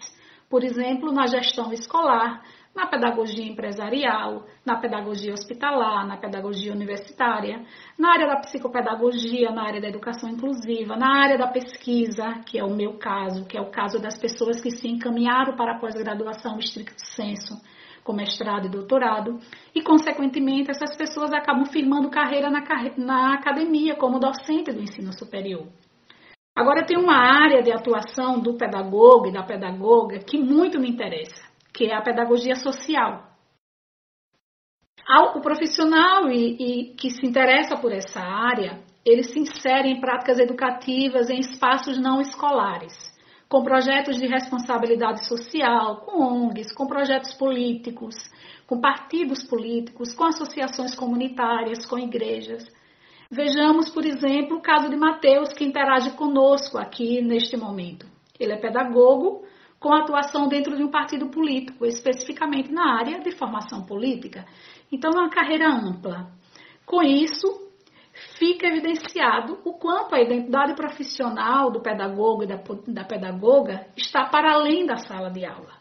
Por 0.50 0.64
exemplo, 0.64 1.12
na 1.12 1.26
gestão 1.28 1.72
escolar, 1.72 2.44
na 2.76 2.88
pedagogia 2.88 3.46
empresarial, 3.46 4.46
na 4.66 4.78
pedagogia 4.78 5.34
hospitalar, 5.34 6.08
na 6.08 6.18
pedagogia 6.18 6.72
universitária, 6.72 7.66
na 7.98 8.14
área 8.14 8.28
da 8.28 8.38
psicopedagogia, 8.38 9.52
na 9.52 9.64
área 9.64 9.82
da 9.82 9.90
educação 9.90 10.30
inclusiva, 10.30 10.96
na 10.96 11.22
área 11.22 11.38
da 11.38 11.48
pesquisa, 11.48 12.42
que 12.46 12.58
é 12.58 12.64
o 12.64 12.74
meu 12.74 12.98
caso, 12.98 13.46
que 13.46 13.58
é 13.58 13.62
o 13.62 13.70
caso 13.70 14.00
das 14.00 14.18
pessoas 14.18 14.62
que 14.62 14.72
se 14.72 14.88
encaminharam 14.88 15.56
para 15.56 15.76
a 15.76 15.80
pós-graduação 15.80 16.58
estricto 16.58 17.02
senso, 17.14 17.62
com 18.04 18.14
mestrado 18.14 18.68
e 18.68 18.70
doutorado, 18.70 19.38
e, 19.76 19.82
consequentemente, 19.82 20.72
essas 20.72 20.96
pessoas 20.96 21.34
acabam 21.34 21.66
firmando 21.66 22.10
carreira 22.10 22.50
na, 22.50 22.64
na 22.98 23.34
academia 23.34 23.96
como 23.96 24.18
docente 24.18 24.72
do 24.72 24.82
ensino 24.82 25.12
superior. 25.12 25.68
Agora, 26.56 26.86
tem 26.86 26.98
uma 26.98 27.16
área 27.16 27.62
de 27.62 27.72
atuação 27.72 28.40
do 28.40 28.56
pedagogo 28.56 29.28
e 29.28 29.32
da 29.32 29.44
pedagoga 29.44 30.20
que 30.20 30.38
muito 30.38 30.80
me 30.80 30.90
interessa 30.90 31.51
que 31.82 31.88
é 31.88 31.96
a 31.96 32.02
pedagogia 32.04 32.56
social. 32.56 33.24
O 35.36 35.42
profissional 35.42 36.30
e, 36.30 36.92
e, 36.92 36.94
que 36.94 37.10
se 37.10 37.26
interessa 37.26 37.76
por 37.76 37.92
essa 37.92 38.20
área, 38.20 38.84
ele 39.04 39.24
se 39.24 39.40
insere 39.40 39.90
em 39.90 40.00
práticas 40.00 40.38
educativas 40.38 41.32
em 41.32 41.40
espaços 41.40 42.00
não 42.00 42.22
escolares, 42.22 42.94
com 43.50 43.64
projetos 43.64 44.18
de 44.18 44.28
responsabilidade 44.28 45.26
social, 45.26 46.02
com 46.02 46.22
ONGs, 46.22 46.72
com 46.72 46.86
projetos 46.86 47.34
políticos, 47.34 48.16
com 48.68 48.80
partidos 48.80 49.44
políticos, 49.44 50.14
com 50.14 50.26
associações 50.26 50.94
comunitárias, 50.94 51.84
com 51.84 51.98
igrejas. 51.98 52.64
Vejamos, 53.32 53.90
por 53.90 54.06
exemplo, 54.06 54.58
o 54.58 54.62
caso 54.62 54.88
de 54.88 54.96
Mateus, 54.96 55.52
que 55.52 55.66
interage 55.66 56.12
conosco 56.12 56.78
aqui 56.78 57.24
neste 57.24 57.58
momento. 57.58 58.06
Ele 58.40 58.54
é 58.54 58.58
pedagogo, 58.58 59.44
com 59.82 59.92
atuação 59.92 60.48
dentro 60.48 60.78
de 60.78 60.84
um 60.84 60.92
partido 60.92 61.28
político, 61.30 61.88
especificamente 61.88 62.72
na 62.72 63.00
área 63.00 63.20
de 63.20 63.32
formação 63.32 63.84
política. 63.84 64.46
Então, 64.92 65.10
é 65.12 65.18
uma 65.18 65.30
carreira 65.32 65.68
ampla. 65.68 66.32
Com 66.86 67.02
isso, 67.02 67.48
fica 68.38 68.68
evidenciado 68.68 69.60
o 69.66 69.74
quanto 69.74 70.14
a 70.14 70.22
identidade 70.22 70.76
profissional 70.76 71.72
do 71.72 71.82
pedagogo 71.82 72.44
e 72.44 72.48
da, 72.48 72.62
da 72.88 73.04
pedagoga 73.04 73.88
está 73.98 74.26
para 74.26 74.54
além 74.54 74.86
da 74.86 74.98
sala 74.98 75.32
de 75.32 75.44
aula. 75.44 75.74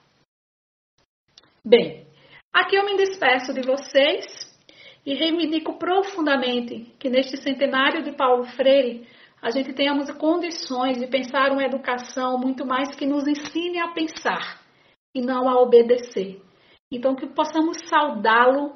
Bem, 1.62 2.06
aqui 2.50 2.76
eu 2.76 2.86
me 2.86 2.96
despeço 2.96 3.52
de 3.52 3.60
vocês 3.60 4.24
e 5.04 5.14
reivindico 5.14 5.78
profundamente 5.78 6.94
que 6.98 7.10
neste 7.10 7.36
centenário 7.36 8.02
de 8.02 8.12
Paulo 8.12 8.44
Freire 8.44 9.06
a 9.42 9.50
gente 9.50 9.72
tenhamos 9.72 10.11
condições 10.12 10.98
de 10.98 11.07
pensar 11.07 11.50
uma 11.50 11.64
educação 11.64 12.38
muito 12.38 12.66
mais 12.66 12.94
que 12.94 13.07
nos 13.07 13.26
ensine 13.26 13.79
a 13.79 13.88
pensar 13.88 14.61
e 15.14 15.22
não 15.22 15.48
a 15.48 15.61
obedecer. 15.61 16.40
Então, 16.92 17.14
que 17.14 17.26
possamos 17.26 17.79
saudá-lo 17.88 18.74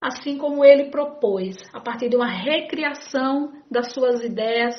assim 0.00 0.36
como 0.36 0.64
ele 0.64 0.90
propôs, 0.90 1.56
a 1.72 1.80
partir 1.80 2.08
de 2.08 2.16
uma 2.16 2.28
recriação 2.28 3.52
das 3.70 3.92
suas 3.92 4.24
ideias 4.24 4.74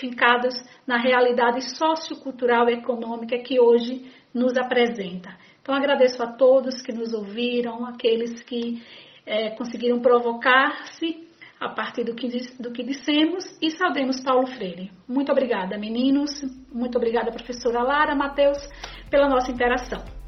fincadas 0.00 0.54
na 0.86 0.96
realidade 0.96 1.60
sociocultural 1.76 2.70
e 2.70 2.74
econômica 2.74 3.36
que 3.38 3.60
hoje 3.60 4.10
nos 4.32 4.56
apresenta. 4.56 5.36
Então, 5.60 5.74
agradeço 5.74 6.22
a 6.22 6.32
todos 6.32 6.80
que 6.80 6.90
nos 6.90 7.12
ouviram, 7.12 7.84
aqueles 7.84 8.42
que 8.42 8.82
é, 9.26 9.50
conseguiram 9.50 10.00
provocar-se 10.00 11.28
a 11.62 11.68
partir 11.68 12.04
do 12.04 12.14
que, 12.14 12.28
do 12.60 12.72
que 12.72 12.82
dissemos 12.82 13.56
e 13.60 13.70
saudemos 13.70 14.20
Paulo 14.20 14.46
Freire. 14.48 14.90
Muito 15.06 15.30
obrigada, 15.30 15.78
meninos. 15.78 16.42
Muito 16.72 16.98
obrigada, 16.98 17.30
professora 17.30 17.82
Lara, 17.82 18.14
Matheus, 18.16 18.58
pela 19.08 19.28
nossa 19.28 19.50
interação. 19.50 20.21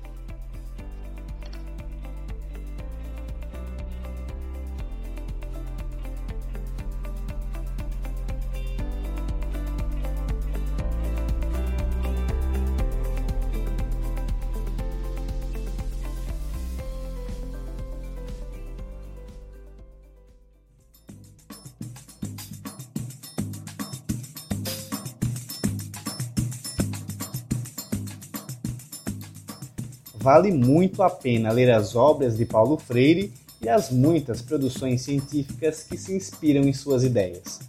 Vale 30.24 30.50
muito 30.50 31.02
a 31.02 31.10
pena 31.10 31.52
ler 31.52 31.70
as 31.70 31.94
obras 31.94 32.38
de 32.38 32.46
Paulo 32.46 32.78
Freire 32.78 33.30
e 33.60 33.68
as 33.68 33.90
muitas 33.90 34.40
produções 34.40 35.02
científicas 35.02 35.82
que 35.82 35.98
se 35.98 36.14
inspiram 36.14 36.62
em 36.62 36.72
suas 36.72 37.04
ideias. 37.04 37.60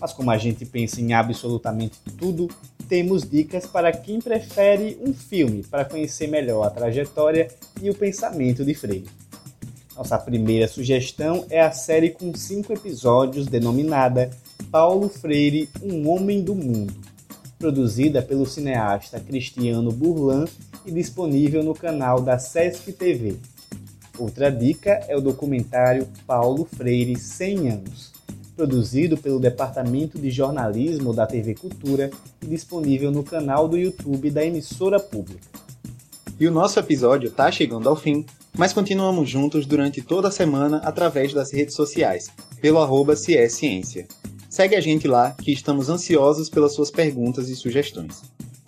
Mas 0.00 0.10
como 0.10 0.30
a 0.30 0.38
gente 0.38 0.64
pensa 0.64 1.02
em 1.02 1.12
absolutamente 1.12 1.98
tudo, 2.16 2.48
temos 2.88 3.28
dicas 3.28 3.66
para 3.66 3.92
quem 3.92 4.18
prefere 4.18 4.98
um 4.98 5.12
filme 5.12 5.62
para 5.62 5.84
conhecer 5.84 6.26
melhor 6.26 6.66
a 6.66 6.70
trajetória 6.70 7.48
e 7.82 7.90
o 7.90 7.94
pensamento 7.94 8.64
de 8.64 8.74
Freire. 8.74 9.10
Nossa 9.94 10.18
primeira 10.18 10.66
sugestão 10.66 11.44
é 11.50 11.60
a 11.60 11.70
série 11.70 12.08
com 12.08 12.34
cinco 12.34 12.72
episódios 12.72 13.46
denominada 13.46 14.30
Paulo 14.70 15.10
Freire, 15.10 15.68
um 15.82 16.08
Homem 16.08 16.42
do 16.42 16.54
Mundo, 16.54 16.94
produzida 17.58 18.22
pelo 18.22 18.46
cineasta 18.46 19.20
Cristiano 19.20 19.92
Burlan 19.92 20.46
e 20.84 20.92
disponível 20.92 21.62
no 21.62 21.74
canal 21.74 22.20
da 22.20 22.38
Sesc 22.38 22.92
TV. 22.92 23.36
Outra 24.18 24.50
dica 24.50 24.90
é 25.08 25.16
o 25.16 25.20
documentário 25.20 26.06
Paulo 26.26 26.64
Freire 26.64 27.18
100 27.18 27.68
anos, 27.68 28.12
produzido 28.56 29.16
pelo 29.16 29.40
Departamento 29.40 30.18
de 30.18 30.30
Jornalismo 30.30 31.12
da 31.12 31.26
TV 31.26 31.54
Cultura 31.54 32.10
e 32.40 32.46
disponível 32.46 33.10
no 33.10 33.24
canal 33.24 33.66
do 33.66 33.76
YouTube 33.76 34.30
da 34.30 34.44
emissora 34.44 35.00
pública. 35.00 35.42
E 36.38 36.46
o 36.46 36.50
nosso 36.50 36.78
episódio 36.78 37.28
está 37.28 37.50
chegando 37.50 37.88
ao 37.88 37.96
fim, 37.96 38.24
mas 38.56 38.72
continuamos 38.72 39.28
juntos 39.28 39.66
durante 39.66 40.00
toda 40.00 40.28
a 40.28 40.32
semana 40.32 40.78
através 40.78 41.32
das 41.32 41.52
redes 41.52 41.74
sociais, 41.74 42.30
pelo 42.60 42.78
arroba. 42.78 43.14
Segue 43.16 44.76
a 44.76 44.80
gente 44.80 45.08
lá 45.08 45.32
que 45.32 45.52
estamos 45.52 45.88
ansiosos 45.88 46.48
pelas 46.48 46.72
suas 46.72 46.90
perguntas 46.90 47.48
e 47.48 47.56
sugestões. 47.56 48.22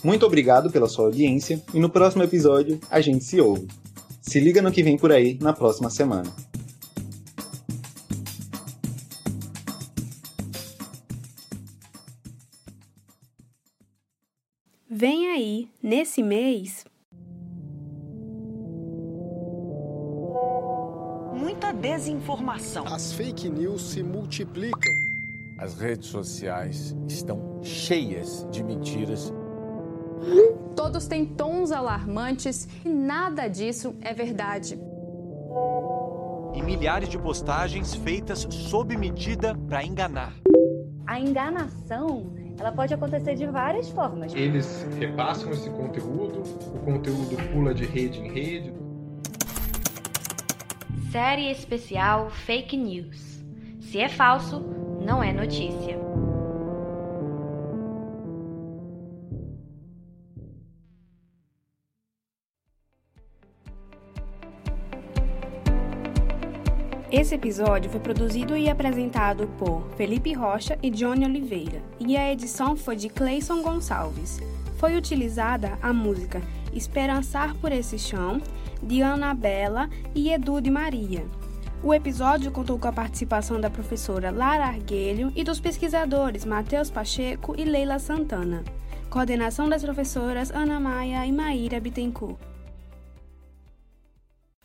Muito 0.06 0.24
obrigado 0.24 0.70
pela 0.70 0.88
sua 0.88 1.06
audiência 1.06 1.60
e 1.74 1.80
no 1.80 1.90
próximo 1.90 2.22
episódio 2.22 2.78
a 2.88 3.00
gente 3.00 3.24
se 3.24 3.40
ouve. 3.40 3.66
Se 4.22 4.38
liga 4.38 4.62
no 4.62 4.70
que 4.70 4.80
vem 4.80 4.96
por 4.96 5.10
aí 5.10 5.36
na 5.42 5.52
próxima 5.52 5.90
semana. 5.90 6.32
Vem 14.88 15.26
aí, 15.26 15.68
nesse 15.82 16.22
mês. 16.22 16.84
Muita 21.34 21.72
desinformação. 21.72 22.86
As 22.86 23.12
fake 23.12 23.48
news 23.50 23.82
se 23.82 24.04
multiplicam. 24.04 24.92
As 25.58 25.76
redes 25.80 26.06
sociais 26.06 26.94
estão 27.08 27.60
cheias 27.64 28.46
de 28.52 28.62
mentiras. 28.62 29.32
Todos 30.74 31.06
têm 31.06 31.24
tons 31.24 31.72
alarmantes 31.72 32.68
e 32.84 32.88
nada 32.88 33.48
disso 33.48 33.94
é 34.00 34.12
verdade. 34.12 34.78
E 36.54 36.62
milhares 36.62 37.08
de 37.08 37.18
postagens 37.18 37.94
feitas 37.94 38.46
sob 38.50 38.96
medida 38.96 39.54
para 39.68 39.84
enganar. 39.84 40.32
A 41.06 41.20
enganação 41.20 42.32
ela 42.58 42.72
pode 42.72 42.94
acontecer 42.94 43.34
de 43.34 43.46
várias 43.46 43.88
formas. 43.90 44.34
Eles 44.34 44.86
repassam 44.98 45.52
esse 45.52 45.68
conteúdo, 45.70 46.42
o 46.74 46.78
conteúdo 46.78 47.36
pula 47.52 47.74
de 47.74 47.84
rede 47.84 48.20
em 48.20 48.32
rede. 48.32 48.72
Série 51.12 51.50
especial 51.50 52.30
Fake 52.30 52.76
News. 52.76 53.44
Se 53.80 54.00
é 54.00 54.08
falso, 54.08 54.60
não 55.00 55.22
é 55.22 55.32
notícia. 55.32 55.98
Esse 67.18 67.34
episódio 67.34 67.90
foi 67.90 67.98
produzido 67.98 68.54
e 68.54 68.68
apresentado 68.68 69.48
por 69.58 69.88
Felipe 69.96 70.34
Rocha 70.34 70.78
e 70.82 70.90
Johnny 70.90 71.24
Oliveira, 71.24 71.80
e 71.98 72.14
a 72.14 72.30
edição 72.30 72.76
foi 72.76 72.94
de 72.94 73.08
Cleison 73.08 73.62
Gonçalves. 73.62 74.38
Foi 74.76 74.94
utilizada 74.94 75.78
a 75.80 75.94
música 75.94 76.42
Esperançar 76.74 77.54
por 77.54 77.72
esse 77.72 77.98
chão, 77.98 78.38
de 78.82 79.02
Anabela 79.02 79.88
e 80.14 80.30
Edu 80.30 80.60
de 80.60 80.70
Maria. 80.70 81.24
O 81.82 81.94
episódio 81.94 82.52
contou 82.52 82.78
com 82.78 82.88
a 82.88 82.92
participação 82.92 83.58
da 83.58 83.70
professora 83.70 84.30
Lara 84.30 84.66
Arguelho 84.66 85.32
e 85.34 85.42
dos 85.42 85.58
pesquisadores 85.58 86.44
Matheus 86.44 86.90
Pacheco 86.90 87.54
e 87.56 87.64
Leila 87.64 87.98
Santana. 87.98 88.62
Coordenação 89.08 89.70
das 89.70 89.82
professoras 89.82 90.50
Ana 90.50 90.78
Maia 90.78 91.24
e 91.24 91.32
Maíra 91.32 91.80
Bittencourt. 91.80 92.36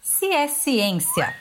Se 0.02 0.26
é 0.26 0.50
ciência 0.50 1.41